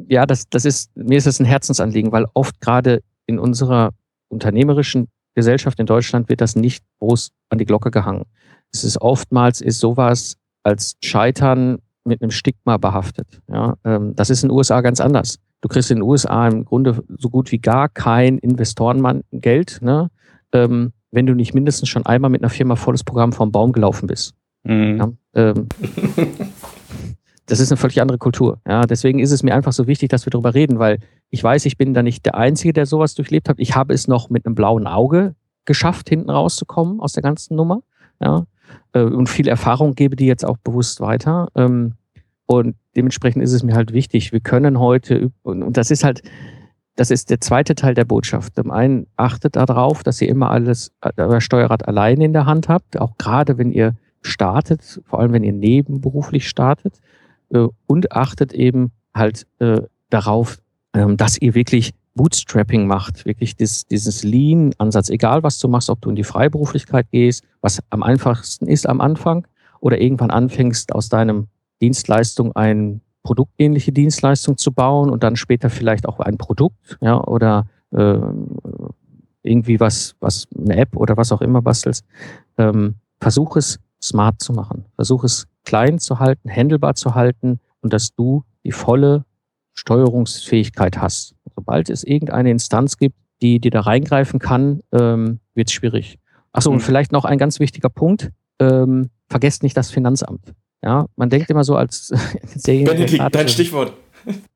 [0.10, 3.96] Ja, das, das ist, mir ist es ein Herzensanliegen, weil oft gerade in unserer
[4.28, 8.26] unternehmerischen Gesellschaft in Deutschland wird das nicht groß an die Glocke gehangen.
[8.72, 13.42] Es ist oftmals ist sowas als Scheitern mit einem Stigma behaftet.
[13.48, 15.40] Ja, ähm, das ist in den USA ganz anders.
[15.62, 20.10] Du kriegst in den USA im Grunde so gut wie gar kein Investorenmann Geld, ne?
[20.54, 24.08] Ähm, wenn du nicht mindestens schon einmal mit einer Firma volles Programm vom Baum gelaufen
[24.08, 24.34] bist.
[24.64, 24.98] Mhm.
[24.98, 25.68] Ja, ähm,
[27.46, 28.60] das ist eine völlig andere Kultur.
[28.68, 31.00] Ja, deswegen ist es mir einfach so wichtig, dass wir darüber reden, weil
[31.30, 33.60] ich weiß, ich bin da nicht der Einzige, der sowas durchlebt hat.
[33.60, 35.36] Ich habe es noch mit einem blauen Auge
[35.66, 37.84] geschafft, hinten rauszukommen aus der ganzen Nummer.
[38.20, 38.46] Ja,
[38.94, 41.50] äh, und viel Erfahrung gebe die jetzt auch bewusst weiter.
[41.56, 41.94] Ähm,
[42.46, 46.22] und dementsprechend ist es mir halt wichtig, wir können heute, und das ist halt,
[46.96, 48.56] das ist der zweite Teil der Botschaft.
[48.56, 53.00] Zum einen achtet darauf, dass ihr immer alles, euer Steuerrad alleine in der Hand habt,
[53.00, 57.00] auch gerade wenn ihr startet, vor allem wenn ihr nebenberuflich startet,
[57.50, 60.60] äh, und achtet eben halt äh, darauf,
[60.94, 66.02] ähm, dass ihr wirklich Bootstrapping macht, wirklich dieses, dieses Lean-Ansatz, egal was du machst, ob
[66.02, 69.48] du in die Freiberuflichkeit gehst, was am einfachsten ist am Anfang,
[69.80, 71.48] oder irgendwann anfängst, aus deinem
[71.82, 77.68] Dienstleistung ein produktähnliche Dienstleistung zu bauen und dann später vielleicht auch ein Produkt, ja, oder
[77.92, 78.18] äh,
[79.44, 82.06] irgendwie was, was eine App oder was auch immer bastelst.
[82.58, 84.86] Ähm, versuch es smart zu machen.
[84.96, 89.26] Versuch es klein zu halten, handelbar zu halten und dass du die volle
[89.74, 91.36] Steuerungsfähigkeit hast.
[91.56, 96.20] Sobald es irgendeine Instanz gibt, die dir da reingreifen kann, ähm, wird es schwierig.
[96.52, 96.76] Achso, mhm.
[96.76, 98.32] und vielleicht noch ein ganz wichtiger Punkt.
[98.60, 100.54] Ähm, vergesst nicht das Finanzamt.
[100.84, 102.12] Ja, man denkt immer so als
[102.66, 103.94] Benedikt, dein Stichwort.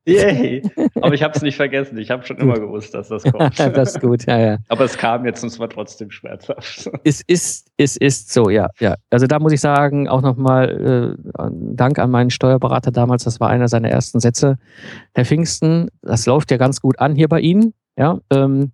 [0.04, 0.62] Yay!
[1.00, 1.98] Aber ich habe es nicht vergessen.
[1.98, 3.58] Ich habe schon immer gewusst, dass das kommt.
[3.58, 4.58] das ist gut, ja, ja.
[4.68, 6.90] Aber es kam jetzt und es war trotzdem schmerzhaft.
[7.04, 8.94] Es ist, es ist so, ja, ja.
[9.10, 13.24] Also da muss ich sagen, auch nochmal äh, Dank an meinen Steuerberater damals.
[13.24, 14.58] Das war einer seiner ersten Sätze.
[15.14, 17.74] Herr Pfingsten, das läuft ja ganz gut an hier bei Ihnen.
[17.96, 18.72] Ja, ähm,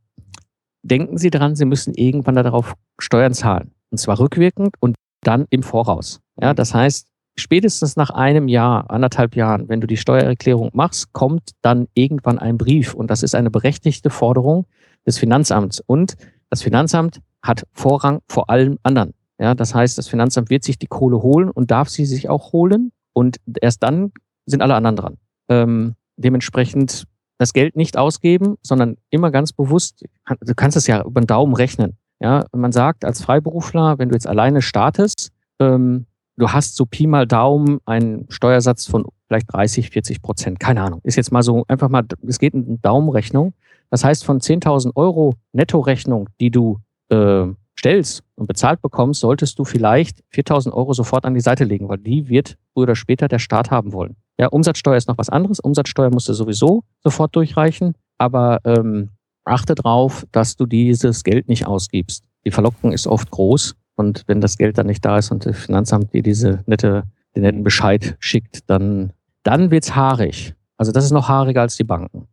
[0.82, 3.72] denken Sie daran, Sie müssen irgendwann darauf Steuern zahlen.
[3.90, 6.20] Und zwar rückwirkend und dann im Voraus.
[6.40, 11.50] Ja, das heißt, spätestens nach einem Jahr, anderthalb Jahren, wenn du die Steuererklärung machst, kommt
[11.62, 14.66] dann irgendwann ein Brief und das ist eine berechtigte Forderung
[15.06, 16.16] des Finanzamts und
[16.50, 19.14] das Finanzamt hat Vorrang vor allem anderen.
[19.38, 22.52] Ja, das heißt, das Finanzamt wird sich die Kohle holen und darf sie sich auch
[22.52, 24.12] holen und erst dann
[24.46, 25.16] sind alle anderen dran.
[25.48, 27.06] Ähm, dementsprechend
[27.38, 30.04] das Geld nicht ausgeben, sondern immer ganz bewusst,
[30.40, 31.96] du kannst es ja über den Daumen rechnen.
[32.20, 36.06] Ja, man sagt als Freiberufler, wenn du jetzt alleine startest, ähm,
[36.36, 40.60] du hast so Pi mal Daumen einen Steuersatz von vielleicht 30, 40 Prozent.
[40.60, 41.00] Keine Ahnung.
[41.04, 43.54] Ist jetzt mal so einfach mal, es geht in Daumenrechnung.
[43.90, 46.78] Das heißt, von 10.000 Euro Nettorechnung, die du
[47.10, 47.46] äh,
[47.78, 51.98] stellst und bezahlt bekommst, solltest du vielleicht 4.000 Euro sofort an die Seite legen, weil
[51.98, 54.16] die wird früher oder später der Staat haben wollen.
[54.38, 55.60] Ja, Umsatzsteuer ist noch was anderes.
[55.60, 59.10] Umsatzsteuer musst du sowieso sofort durchreichen, aber ähm,
[59.44, 62.24] achte drauf, dass du dieses Geld nicht ausgibst.
[62.44, 65.58] Die Verlockung ist oft groß und wenn das Geld dann nicht da ist und das
[65.58, 69.12] Finanzamt dir diese nette, den netten Bescheid schickt, dann,
[69.42, 70.54] dann wird's haarig.
[70.76, 72.26] Also das ist noch haariger als die Banken.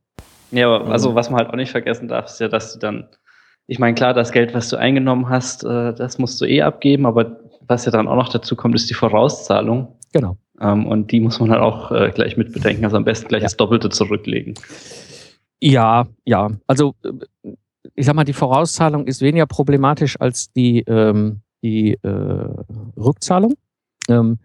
[0.52, 3.08] Ja, aber also was man halt auch nicht vergessen darf, ist ja, dass du dann,
[3.68, 7.06] ich meine, klar, das Geld, was du eingenommen hast, äh, das musst du eh abgeben,
[7.06, 9.96] aber was ja dann auch noch dazu kommt, ist die Vorauszahlung.
[10.12, 10.38] Genau.
[10.60, 12.84] Ähm, und die muss man halt auch äh, gleich mit bedenken.
[12.84, 13.46] Also am besten gleich ja.
[13.46, 14.56] das Doppelte zurücklegen.
[15.62, 16.50] Ja, ja.
[16.66, 16.96] Also
[17.96, 22.50] ich sag mal, die Vorauszahlung ist weniger problematisch als die, ähm, die äh,
[22.98, 23.56] Rückzahlung.
[24.08, 24.40] Ähm,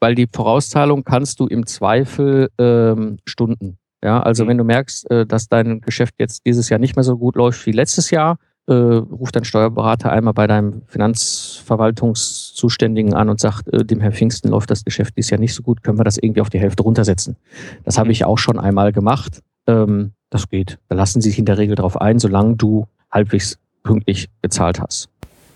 [0.00, 3.76] weil die Vorauszahlung kannst du im Zweifel ähm, Stunden.
[4.02, 4.48] Ja, also mhm.
[4.48, 7.66] wenn du merkst, äh, dass dein Geschäft jetzt dieses Jahr nicht mehr so gut läuft
[7.66, 13.84] wie letztes Jahr, äh, ruft dein Steuerberater einmal bei deinem Finanzverwaltungszuständigen an und sagt, äh,
[13.84, 16.40] dem Herr Pfingsten läuft das Geschäft dieses Jahr nicht so gut, können wir das irgendwie
[16.40, 17.36] auf die Hälfte runtersetzen.
[17.84, 18.12] Das habe mhm.
[18.12, 19.42] ich auch schon einmal gemacht.
[19.66, 20.78] Ähm, das geht.
[20.88, 25.10] Da lassen sie sich in der Regel drauf ein, solange du halbwegs pünktlich bezahlt hast.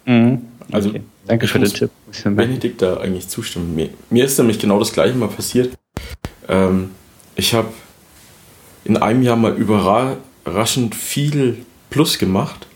[0.04, 0.42] Mhm.
[0.72, 1.02] Also okay.
[1.26, 1.90] danke für den Tipp.
[2.24, 3.74] Benedikt da eigentlich zustimmen.
[3.74, 5.76] Mir, mir, ist nämlich genau das gleiche mal passiert.
[6.48, 6.90] Ähm,
[7.36, 7.68] ich habe
[8.84, 12.66] in einem Jahr mal überraschend viel Plus gemacht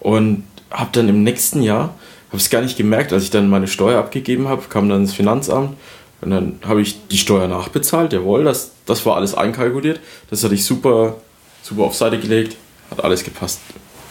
[0.00, 1.94] und habe dann im nächsten Jahr,
[2.28, 5.14] habe es gar nicht gemerkt, als ich dann meine Steuer abgegeben habe, kam dann das
[5.14, 5.76] Finanzamt
[6.20, 10.00] und dann habe ich die Steuer nachbezahlt, jawohl, das, das war alles einkalkuliert,
[10.30, 11.16] das hatte ich super,
[11.62, 12.56] super auf Seite gelegt,
[12.90, 13.60] hat alles gepasst,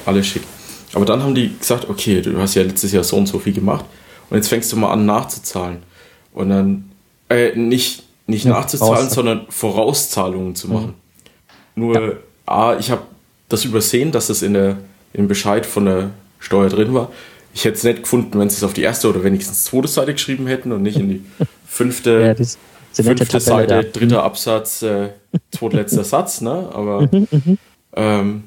[0.05, 0.43] alles schick.
[0.93, 3.53] Aber dann haben die gesagt, okay, du hast ja letztes Jahr so und so viel
[3.53, 3.85] gemacht
[4.29, 5.77] und jetzt fängst du mal an nachzuzahlen.
[6.33, 6.91] Und dann,
[7.29, 9.13] äh, nicht, nicht ja, nachzuzahlen, raus.
[9.13, 10.93] sondern Vorauszahlungen zu machen.
[11.75, 11.83] Mhm.
[11.83, 12.13] Nur, ja.
[12.45, 13.03] A, ich habe
[13.49, 14.77] das übersehen, dass das in der
[15.13, 17.11] im Bescheid von der Steuer drin war.
[17.53, 20.13] Ich hätte es nicht gefunden, wenn sie es auf die erste oder wenigstens zweite Seite
[20.13, 21.25] geschrieben hätten und nicht in die
[21.65, 22.57] fünfte, ja, das,
[22.93, 23.81] fünfte Tabelle, Seite, da.
[23.81, 24.23] dritter mhm.
[24.25, 25.09] Absatz, äh,
[25.51, 26.41] zweitletzter Satz.
[26.41, 26.69] Ne?
[26.73, 27.57] Aber mhm, mhm.
[27.95, 28.43] ähm,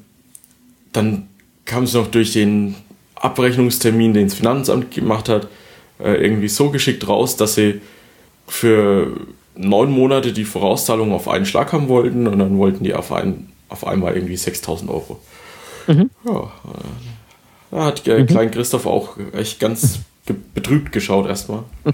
[0.93, 1.27] dann
[1.65, 2.75] kam es noch durch den
[3.15, 5.47] Abrechnungstermin, den das Finanzamt gemacht hat,
[5.99, 7.81] äh, irgendwie so geschickt raus, dass sie
[8.47, 9.15] für
[9.55, 13.49] neun Monate die Vorauszahlung auf einen Schlag haben wollten und dann wollten die auf, ein,
[13.69, 15.19] auf einmal irgendwie 6000 Euro.
[15.87, 16.09] Mhm.
[16.25, 16.51] Ja,
[17.71, 18.25] da hat mhm.
[18.27, 19.99] Klein Christoph auch echt ganz
[20.53, 21.63] betrübt geschaut erstmal.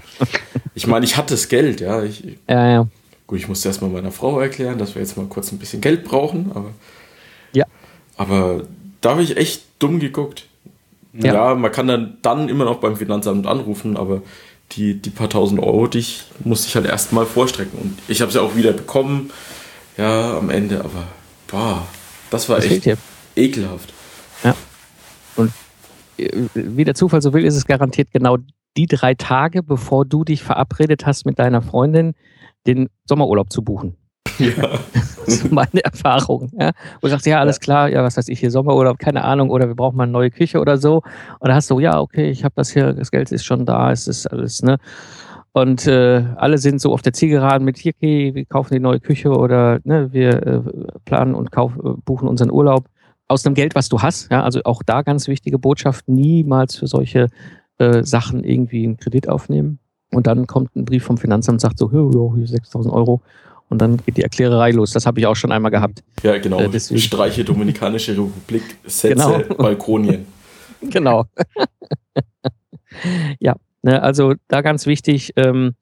[0.72, 2.02] Ich meine, ich hatte das Geld, ja.
[2.04, 2.88] Ich, ja, ja.
[3.26, 6.04] Gut, ich musste erstmal meiner Frau erklären, dass wir jetzt mal kurz ein bisschen Geld
[6.04, 6.70] brauchen, aber.
[7.52, 7.66] Ja.
[8.16, 8.62] Aber
[9.00, 10.46] da habe ich echt dumm geguckt.
[11.12, 11.34] Ja.
[11.34, 14.22] ja, man kann dann, dann immer noch beim Finanzamt anrufen, aber
[14.72, 17.78] die, die paar tausend Euro, die ich, musste ich halt erstmal vorstrecken.
[17.78, 19.30] Und ich habe sie auch wieder bekommen,
[19.96, 21.08] ja, am Ende, aber
[21.48, 21.86] boah,
[22.30, 22.96] das war das echt
[23.34, 23.92] ekelhaft.
[24.44, 24.54] Ja.
[25.36, 25.52] Und
[26.16, 28.36] äh, wie der Zufall so will, ist es garantiert genau
[28.76, 32.14] die drei Tage, bevor du dich verabredet hast mit deiner Freundin,
[32.66, 33.96] den Sommerurlaub zu buchen.
[34.40, 34.78] Ja.
[35.50, 36.50] meine Erfahrung.
[36.58, 36.72] Ja.
[37.00, 39.68] Wo du sagst, ja, alles klar, ja, was weiß ich hier, Sommerurlaub, keine Ahnung, oder
[39.68, 41.02] wir brauchen mal eine neue Küche oder so.
[41.38, 43.92] Und da hast du, ja, okay, ich habe das hier, das Geld ist schon da,
[43.92, 44.78] es ist alles, ne?
[45.52, 49.00] Und äh, alle sind so auf der Zielgeraden mit hier, okay, wir kaufen die neue
[49.00, 50.60] Küche oder ne, wir äh,
[51.04, 52.84] planen und kauf, äh, buchen unseren Urlaub
[53.26, 54.30] aus dem Geld, was du hast.
[54.30, 57.30] Ja, also auch da ganz wichtige Botschaft, niemals für solche
[57.78, 59.80] äh, Sachen irgendwie einen Kredit aufnehmen.
[60.12, 63.20] Und dann kommt ein Brief vom Finanzamt und sagt so, hier 6000 Euro
[63.70, 64.92] und dann geht die Erklärerei los.
[64.92, 66.02] Das habe ich auch schon einmal gehabt.
[66.22, 66.60] Ja, genau.
[66.60, 69.38] Äh, Streiche Dominikanische Republik, Sätze genau.
[69.56, 70.26] Balkonien.
[70.82, 71.24] genau.
[73.40, 75.74] ja, ne, also da ganz wichtig, ähm,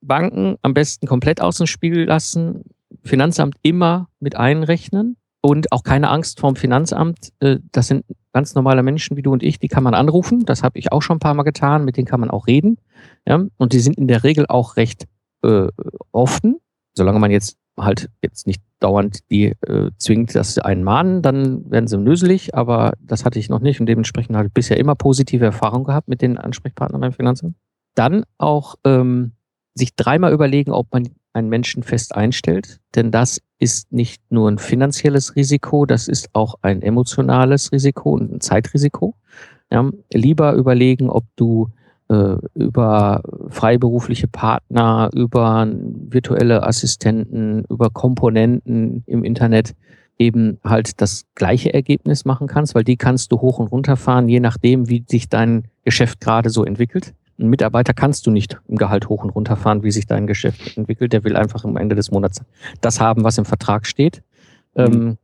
[0.00, 2.64] Banken am besten komplett aus dem Spiel lassen,
[3.04, 7.32] Finanzamt immer mit einrechnen und auch keine Angst vorm Finanzamt.
[7.40, 10.44] Äh, das sind ganz normale Menschen wie du und ich, die kann man anrufen.
[10.46, 12.78] Das habe ich auch schon ein paar Mal getan, mit denen kann man auch reden.
[13.26, 13.44] Ja?
[13.56, 15.06] Und die sind in der Regel auch recht
[15.42, 15.68] äh,
[16.12, 16.58] offen,
[16.94, 21.70] solange man jetzt halt jetzt nicht dauernd die äh, zwingt, dass sie einen mahnen, dann
[21.70, 24.94] werden sie nöselig, aber das hatte ich noch nicht und dementsprechend habe ich bisher immer
[24.94, 27.56] positive Erfahrungen gehabt mit den Ansprechpartnern beim Finanzamt.
[27.94, 29.32] Dann auch ähm,
[29.74, 34.58] sich dreimal überlegen, ob man einen Menschen fest einstellt, denn das ist nicht nur ein
[34.58, 39.14] finanzielles Risiko, das ist auch ein emotionales Risiko und ein Zeitrisiko.
[39.70, 41.70] Ja, lieber überlegen, ob du
[42.08, 49.74] über freiberufliche Partner, über virtuelle Assistenten, über Komponenten im Internet
[50.18, 54.28] eben halt das gleiche Ergebnis machen kannst, weil die kannst du hoch und runter fahren,
[54.28, 57.14] je nachdem, wie sich dein Geschäft gerade so entwickelt.
[57.38, 60.76] Ein Mitarbeiter kannst du nicht im Gehalt hoch und runter fahren, wie sich dein Geschäft
[60.76, 61.12] entwickelt.
[61.12, 62.42] Der will einfach am Ende des Monats
[62.80, 64.22] das haben, was im Vertrag steht.
[64.76, 64.84] Mhm.
[64.84, 65.18] Ähm,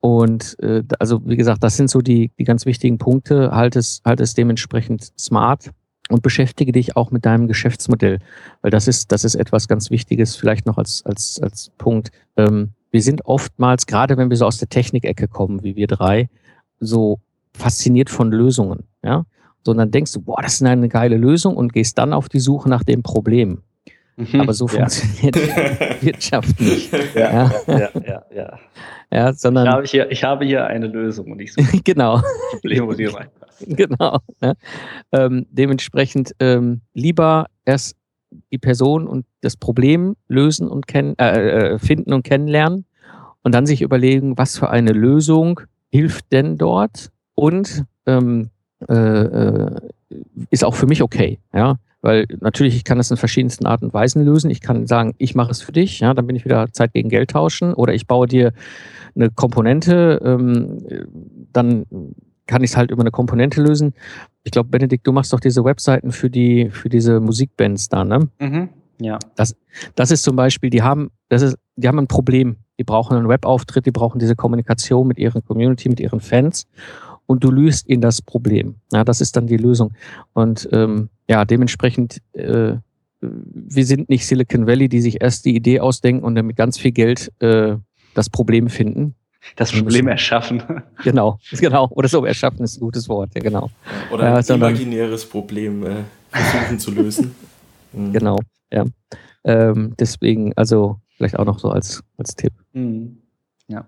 [0.00, 3.52] und äh, also wie gesagt, das sind so die, die ganz wichtigen Punkte.
[3.52, 5.70] Halt es, halt es dementsprechend smart
[6.12, 8.18] und beschäftige dich auch mit deinem Geschäftsmodell,
[8.60, 12.10] weil das ist, das ist etwas ganz Wichtiges, vielleicht noch als, als, als Punkt.
[12.36, 16.28] Ähm, wir sind oftmals, gerade wenn wir so aus der Technikecke kommen, wie wir drei,
[16.78, 17.20] so
[17.54, 19.24] fasziniert von Lösungen, ja.
[19.64, 22.68] Sondern denkst du, boah, das ist eine geile Lösung und gehst dann auf die Suche
[22.68, 23.62] nach dem Problem.
[24.30, 24.88] Mhm, Aber so ja.
[24.88, 25.36] funktioniert
[26.02, 26.92] Wirtschaft nicht.
[27.14, 28.58] Ja, ja, ja, ja.
[29.10, 29.32] ja.
[29.32, 32.20] sondern, ich, habe hier, ich habe hier eine Lösung und ich suche genau.
[32.52, 33.66] Problem, wo die reinpasst.
[33.66, 34.18] Genau.
[34.42, 34.54] Ja.
[35.12, 37.96] Ähm, dementsprechend ähm, lieber erst
[38.50, 42.86] die Person und das Problem lösen und kennen, äh, äh, finden und kennenlernen
[43.42, 45.60] und dann sich überlegen, was für eine Lösung
[45.90, 48.50] hilft denn dort und ähm,
[48.88, 49.80] äh, äh,
[50.50, 51.38] ist auch für mich okay.
[51.54, 54.50] Ja, weil natürlich, ich kann das in verschiedensten Arten und Weisen lösen.
[54.50, 57.08] Ich kann sagen, ich mache es für dich, ja, dann bin ich wieder Zeit gegen
[57.08, 58.52] Geld tauschen oder ich baue dir
[59.14, 61.06] eine Komponente, ähm,
[61.52, 61.86] dann
[62.46, 63.94] kann ich es halt über eine Komponente lösen.
[64.42, 68.28] Ich glaube, Benedikt, du machst doch diese Webseiten für die, für diese Musikbands da, ne?
[68.40, 68.68] Mhm.
[69.00, 69.18] Ja.
[69.36, 69.56] Das,
[69.94, 72.56] das ist zum Beispiel, die haben, das ist, die haben ein Problem.
[72.78, 76.66] Die brauchen einen Webauftritt, die brauchen diese Kommunikation mit ihren Community, mit ihren Fans
[77.26, 78.76] und du löst ihnen das Problem.
[78.92, 79.92] Ja, das ist dann die Lösung.
[80.32, 82.74] Und ähm, ja, dementsprechend, äh,
[83.20, 86.78] wir sind nicht Silicon Valley, die sich erst die Idee ausdenken und dann mit ganz
[86.78, 87.76] viel Geld äh,
[88.14, 89.14] das Problem finden.
[89.56, 90.62] Das Problem erschaffen.
[91.02, 91.88] Genau, genau.
[91.90, 93.70] Oder so, erschaffen ist ein gutes Wort, ja, genau.
[94.12, 97.34] Oder ein ja, imaginäres Problem äh, versuchen zu lösen.
[97.92, 98.12] Mhm.
[98.12, 98.38] Genau,
[98.72, 98.84] ja.
[99.44, 102.52] Ähm, deswegen, also vielleicht auch noch so als, als Tipp.
[102.72, 103.18] Mhm.
[103.66, 103.86] Ja.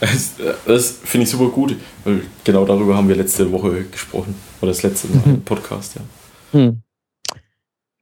[0.00, 0.34] Das,
[0.66, 4.34] das finde ich super gut, weil genau darüber haben wir letzte Woche gesprochen.
[4.60, 6.58] Oder das letzte Mal im Podcast, ja.
[6.58, 6.82] Mhm.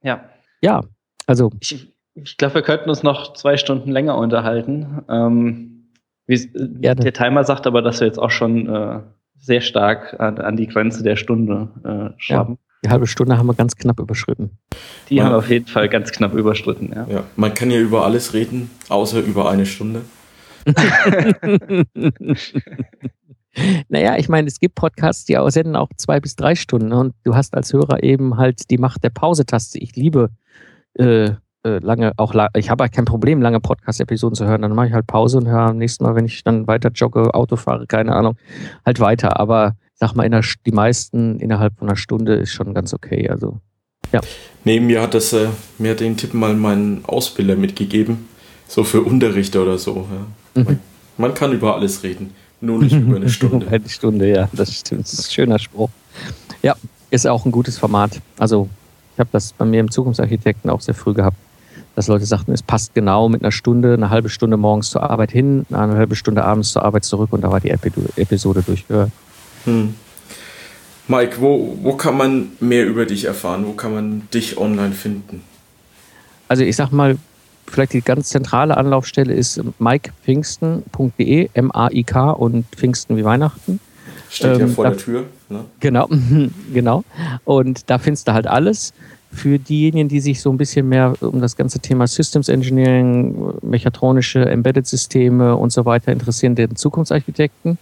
[0.03, 0.25] Ja.
[0.61, 0.83] Ja,
[1.25, 1.51] also.
[1.59, 5.03] Ich, ich glaube, wir könnten uns noch zwei Stunden länger unterhalten.
[5.09, 5.89] Ähm,
[6.27, 9.01] wie, der Timer sagt aber, dass wir jetzt auch schon äh,
[9.37, 12.57] sehr stark an, an, die Grenze der Stunde äh, schrappen.
[12.57, 14.57] Ja, die halbe Stunde haben wir ganz knapp überschritten.
[15.09, 17.07] Die man, haben wir auf jeden Fall ganz knapp überschritten, ja.
[17.09, 17.23] ja.
[17.35, 20.01] Man kann ja über alles reden, außer über eine Stunde.
[23.89, 27.35] naja, ich meine, es gibt Podcasts, die senden auch zwei bis drei Stunden und du
[27.35, 29.79] hast als Hörer eben halt die Macht der Pause-Taste.
[29.79, 30.29] Ich liebe
[30.95, 31.31] äh,
[31.65, 34.61] äh, lange, auch ich habe halt kein Problem, lange Podcast-Episoden zu hören.
[34.61, 37.33] Dann mache ich halt Pause und höre am nächsten Mal, wenn ich dann weiter jogge,
[37.33, 38.37] Auto fahre, keine Ahnung,
[38.85, 39.39] halt weiter.
[39.39, 43.29] Aber sag mal, der, die meisten innerhalb von einer Stunde ist schon ganz okay.
[43.29, 43.59] Also,
[44.11, 44.21] ja.
[44.63, 45.47] Neben mir hat das, äh,
[45.79, 48.29] mir hat den Tipp mal mein Ausbilder mitgegeben,
[48.67, 50.07] so für Unterrichter oder so.
[50.11, 50.27] Ja.
[50.55, 50.79] Mhm.
[51.17, 53.67] Man, kann über alles reden, nur nicht über eine Stunde.
[53.67, 55.03] eine Stunde, ja, das stimmt.
[55.03, 55.89] Das ist ein schöner Spruch.
[56.61, 56.75] Ja,
[57.09, 58.21] ist auch ein gutes Format.
[58.37, 58.69] Also,
[59.13, 61.37] ich habe das bei mir im Zukunftsarchitekten auch sehr früh gehabt
[61.95, 65.31] dass Leute sagten, es passt genau mit einer Stunde, eine halbe Stunde morgens zur Arbeit
[65.31, 69.11] hin, eine halbe Stunde abends zur Arbeit zurück und da war die Episode durchgehört.
[69.63, 69.95] Hm.
[71.07, 73.65] Mike, wo, wo kann man mehr über dich erfahren?
[73.65, 75.41] Wo kann man dich online finden?
[76.47, 77.17] Also ich sag mal,
[77.67, 83.79] vielleicht die ganz zentrale Anlaufstelle ist mikepfingsten.de, M-A-I-K und Pfingsten wie Weihnachten.
[84.29, 85.23] Steht ähm, ja vor da, der Tür.
[85.49, 85.65] Ne?
[85.79, 86.07] Genau,
[86.73, 87.03] genau.
[87.43, 88.93] Und da findest du halt alles
[89.31, 94.45] für diejenigen, die sich so ein bisschen mehr um das ganze Thema Systems Engineering, mechatronische
[94.45, 97.77] Embedded-Systeme und so weiter interessieren, den Zukunftsarchitekten.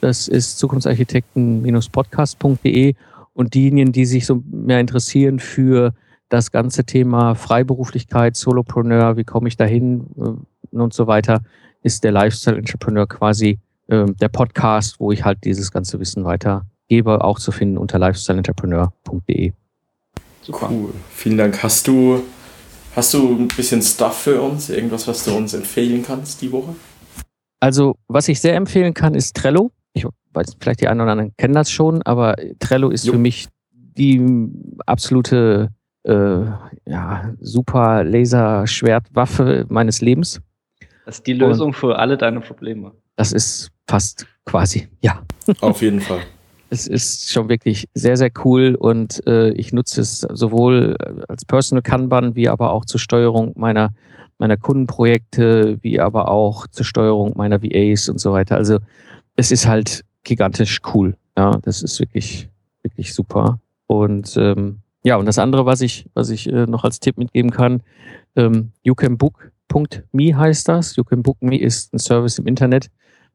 [0.00, 2.94] Das ist zukunftsarchitekten-podcast.de
[3.34, 5.94] und diejenigen, die sich so mehr interessieren für
[6.30, 11.42] das ganze Thema Freiberuflichkeit, Solopreneur, wie komme ich dahin äh, und so weiter,
[11.82, 13.58] ist der Lifestyle Entrepreneur quasi
[13.88, 19.52] äh, der Podcast, wo ich halt dieses ganze Wissen weitergebe, auch zu finden unter lifestyleentrepreneur.de.
[20.42, 20.68] Super.
[20.70, 20.94] Cool.
[21.10, 21.62] Vielen Dank.
[21.62, 22.22] Hast du,
[22.96, 24.70] hast du ein bisschen Stuff für uns?
[24.70, 26.74] Irgendwas, was du uns empfehlen kannst die Woche?
[27.58, 29.72] Also, was ich sehr empfehlen kann, ist Trello.
[29.92, 33.12] Ich weiß, vielleicht die einen oder anderen kennen das schon, aber Trello ist jo.
[33.12, 34.48] für mich die
[34.86, 35.70] absolute
[36.04, 36.44] äh,
[36.86, 40.40] ja, super Laser-Schwertwaffe meines Lebens.
[41.04, 42.92] Das ist die Lösung Und für alle deine Probleme.
[43.16, 45.22] Das ist fast quasi, ja.
[45.60, 46.20] Auf jeden Fall
[46.70, 50.96] es ist schon wirklich sehr, sehr cool und äh, ich nutze es sowohl
[51.28, 53.92] als Personal Kanban wie aber auch zur Steuerung meiner,
[54.38, 58.56] meiner Kundenprojekte, wie aber auch zur Steuerung meiner VAs und so weiter.
[58.56, 58.78] Also
[59.34, 61.16] es ist halt gigantisch cool.
[61.36, 62.48] Ja, das ist wirklich,
[62.82, 63.58] wirklich super.
[63.86, 67.50] Und ähm, ja, und das andere, was ich, was ich äh, noch als Tipp mitgeben
[67.50, 67.82] kann,
[68.36, 70.96] ähm, youcanbook.me heißt das.
[70.96, 72.90] YouCanBookMe ist ein Service im Internet,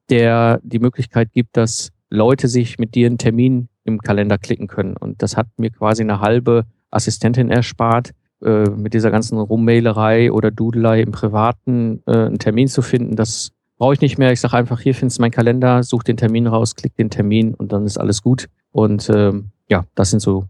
[0.09, 4.95] der die Möglichkeit gibt, dass Leute sich mit dir einen Termin im Kalender klicken können.
[4.97, 8.11] Und das hat mir quasi eine halbe Assistentin erspart,
[8.43, 13.15] äh, mit dieser ganzen Rummailerei oder Dudelei im Privaten äh, einen Termin zu finden.
[13.15, 14.31] Das brauche ich nicht mehr.
[14.31, 17.53] Ich sage einfach, hier findest du meinen Kalender, such den Termin raus, klick den Termin
[17.53, 18.47] und dann ist alles gut.
[18.71, 20.45] Und ähm, ja, das sind so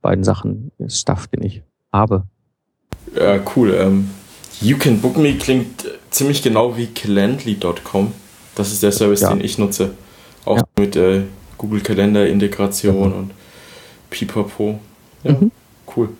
[0.00, 2.24] beiden Sachen, Stuff, den ich habe.
[3.14, 3.74] Ja, cool.
[3.74, 4.10] Ähm,
[4.60, 8.12] you Can Book Me klingt ziemlich genau wie calendly.com.
[8.54, 9.30] Das ist der Service, ja.
[9.30, 9.92] den ich nutze.
[10.44, 10.64] Auch ja.
[10.78, 11.22] mit äh,
[11.56, 13.18] Google Kalender Integration mhm.
[13.18, 13.30] und
[14.10, 14.80] Pipapo.
[15.24, 15.50] Ja, mhm.
[15.96, 16.10] cool.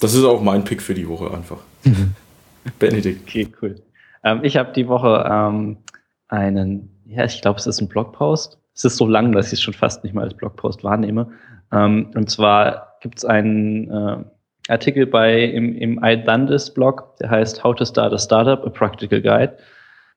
[0.00, 1.58] Das ist auch mein Pick für die Woche einfach.
[1.84, 2.14] Mhm.
[2.78, 3.22] Benedikt.
[3.28, 3.76] Okay, cool.
[4.24, 5.78] Ähm, ich habe die Woche ähm,
[6.28, 8.58] einen, ja, ich glaube, es ist ein Blogpost.
[8.74, 11.32] Es ist so lang, dass ich es schon fast nicht mal als Blogpost wahrnehme.
[11.72, 14.24] Ähm, und zwar gibt es einen, äh,
[14.68, 19.56] Artikel bei im, im iDundis-Blog, der heißt How to Start a Startup, a Practical Guide.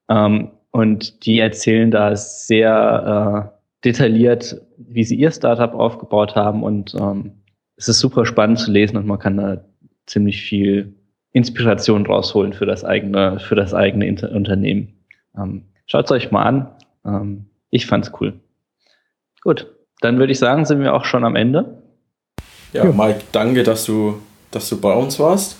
[0.10, 6.64] Ähm, und die erzählen da sehr äh, detailliert, wie sie ihr Startup aufgebaut haben.
[6.64, 7.32] Und ähm,
[7.78, 9.64] es ist super spannend zu lesen und man kann da
[10.06, 10.94] ziemlich viel
[11.32, 14.94] Inspiration rausholen für das eigene, für das eigene Inter Unternehmen.
[15.38, 16.68] Ähm, Schaut es euch mal an.
[17.06, 18.40] Ähm, ich fand's cool.
[19.42, 19.68] Gut,
[20.02, 21.78] dann würde ich sagen, sind wir auch schon am Ende.
[22.74, 22.92] Ja, ja.
[22.92, 25.58] Mike, danke, dass du, dass du bei uns warst.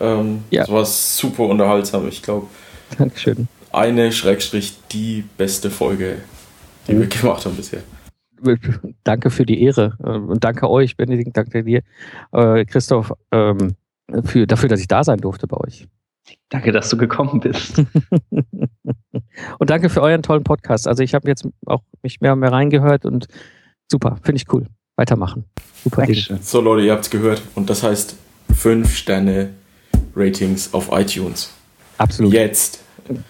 [0.00, 0.62] Ähm, ja.
[0.62, 2.46] Das war super unterhaltsam, ich glaube.
[2.98, 3.48] Dankeschön.
[3.72, 6.16] Eine Schrägstrich die beste Folge,
[6.86, 7.00] die mhm.
[7.00, 7.80] wir gemacht haben bisher.
[9.04, 11.82] Danke für die Ehre äh, und danke euch, Benedikt, danke dir,
[12.32, 13.76] äh, Christoph, ähm,
[14.24, 15.86] für, dafür, dass ich da sein durfte bei euch.
[16.48, 17.78] Danke, dass du gekommen bist.
[19.58, 20.86] und danke für euren tollen Podcast.
[20.86, 23.26] Also ich habe jetzt auch mich mehr und mehr reingehört und
[23.90, 24.66] super, finde ich cool.
[24.96, 25.44] Weitermachen.
[25.82, 26.38] Super Ding.
[26.42, 27.42] So Leute, ihr habt es gehört.
[27.54, 28.16] Und das heißt
[28.54, 29.50] 5 Sterne
[30.14, 31.52] Ratings auf iTunes.
[31.98, 32.32] Absolut.
[32.32, 32.84] Jetzt.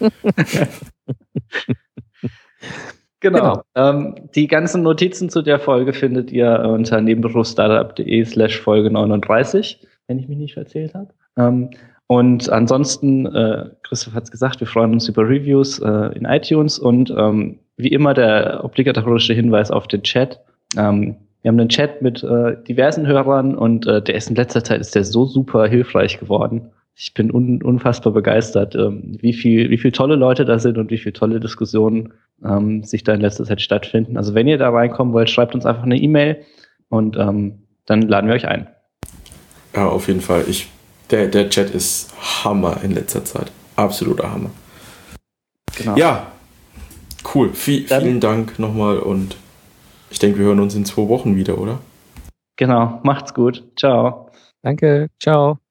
[3.23, 3.63] Genau.
[3.73, 3.89] genau.
[3.89, 10.19] Ähm, die ganzen Notizen zu der Folge findet ihr unter nebenberufsstartup.de slash Folge 39, wenn
[10.19, 11.13] ich mich nicht verzählt habe.
[11.37, 11.69] Ähm,
[12.13, 16.77] und ansonsten, äh, Christoph hat es gesagt, wir freuen uns über Reviews äh, in iTunes
[16.77, 20.39] und ähm, wie immer der obligatorische Hinweis auf den Chat.
[20.77, 24.63] Ähm, wir haben einen Chat mit äh, diversen Hörern und äh, der ist in letzter
[24.63, 26.69] Zeit ist der so super hilfreich geworden.
[26.93, 30.91] Ich bin un unfassbar begeistert, ähm, wie viel, wie viel tolle Leute da sind und
[30.91, 32.13] wie viel tolle Diskussionen
[32.45, 34.17] ähm, sich da in letzter Zeit stattfinden.
[34.17, 36.43] Also wenn ihr da reinkommen wollt, schreibt uns einfach eine E-Mail
[36.89, 38.67] und ähm, dann laden wir euch ein.
[39.75, 40.43] Ja, auf jeden Fall.
[40.47, 40.67] Ich
[41.09, 43.51] der, der Chat ist Hammer in letzter Zeit.
[43.75, 44.51] Absoluter Hammer.
[45.77, 45.95] Genau.
[45.95, 46.27] Ja,
[47.33, 47.53] cool.
[47.53, 49.37] V Dann, vielen Dank nochmal und
[50.09, 51.79] ich denke, wir hören uns in zwei Wochen wieder, oder?
[52.55, 53.63] Genau, macht's gut.
[53.75, 54.29] Ciao.
[54.61, 55.62] Danke, ciao.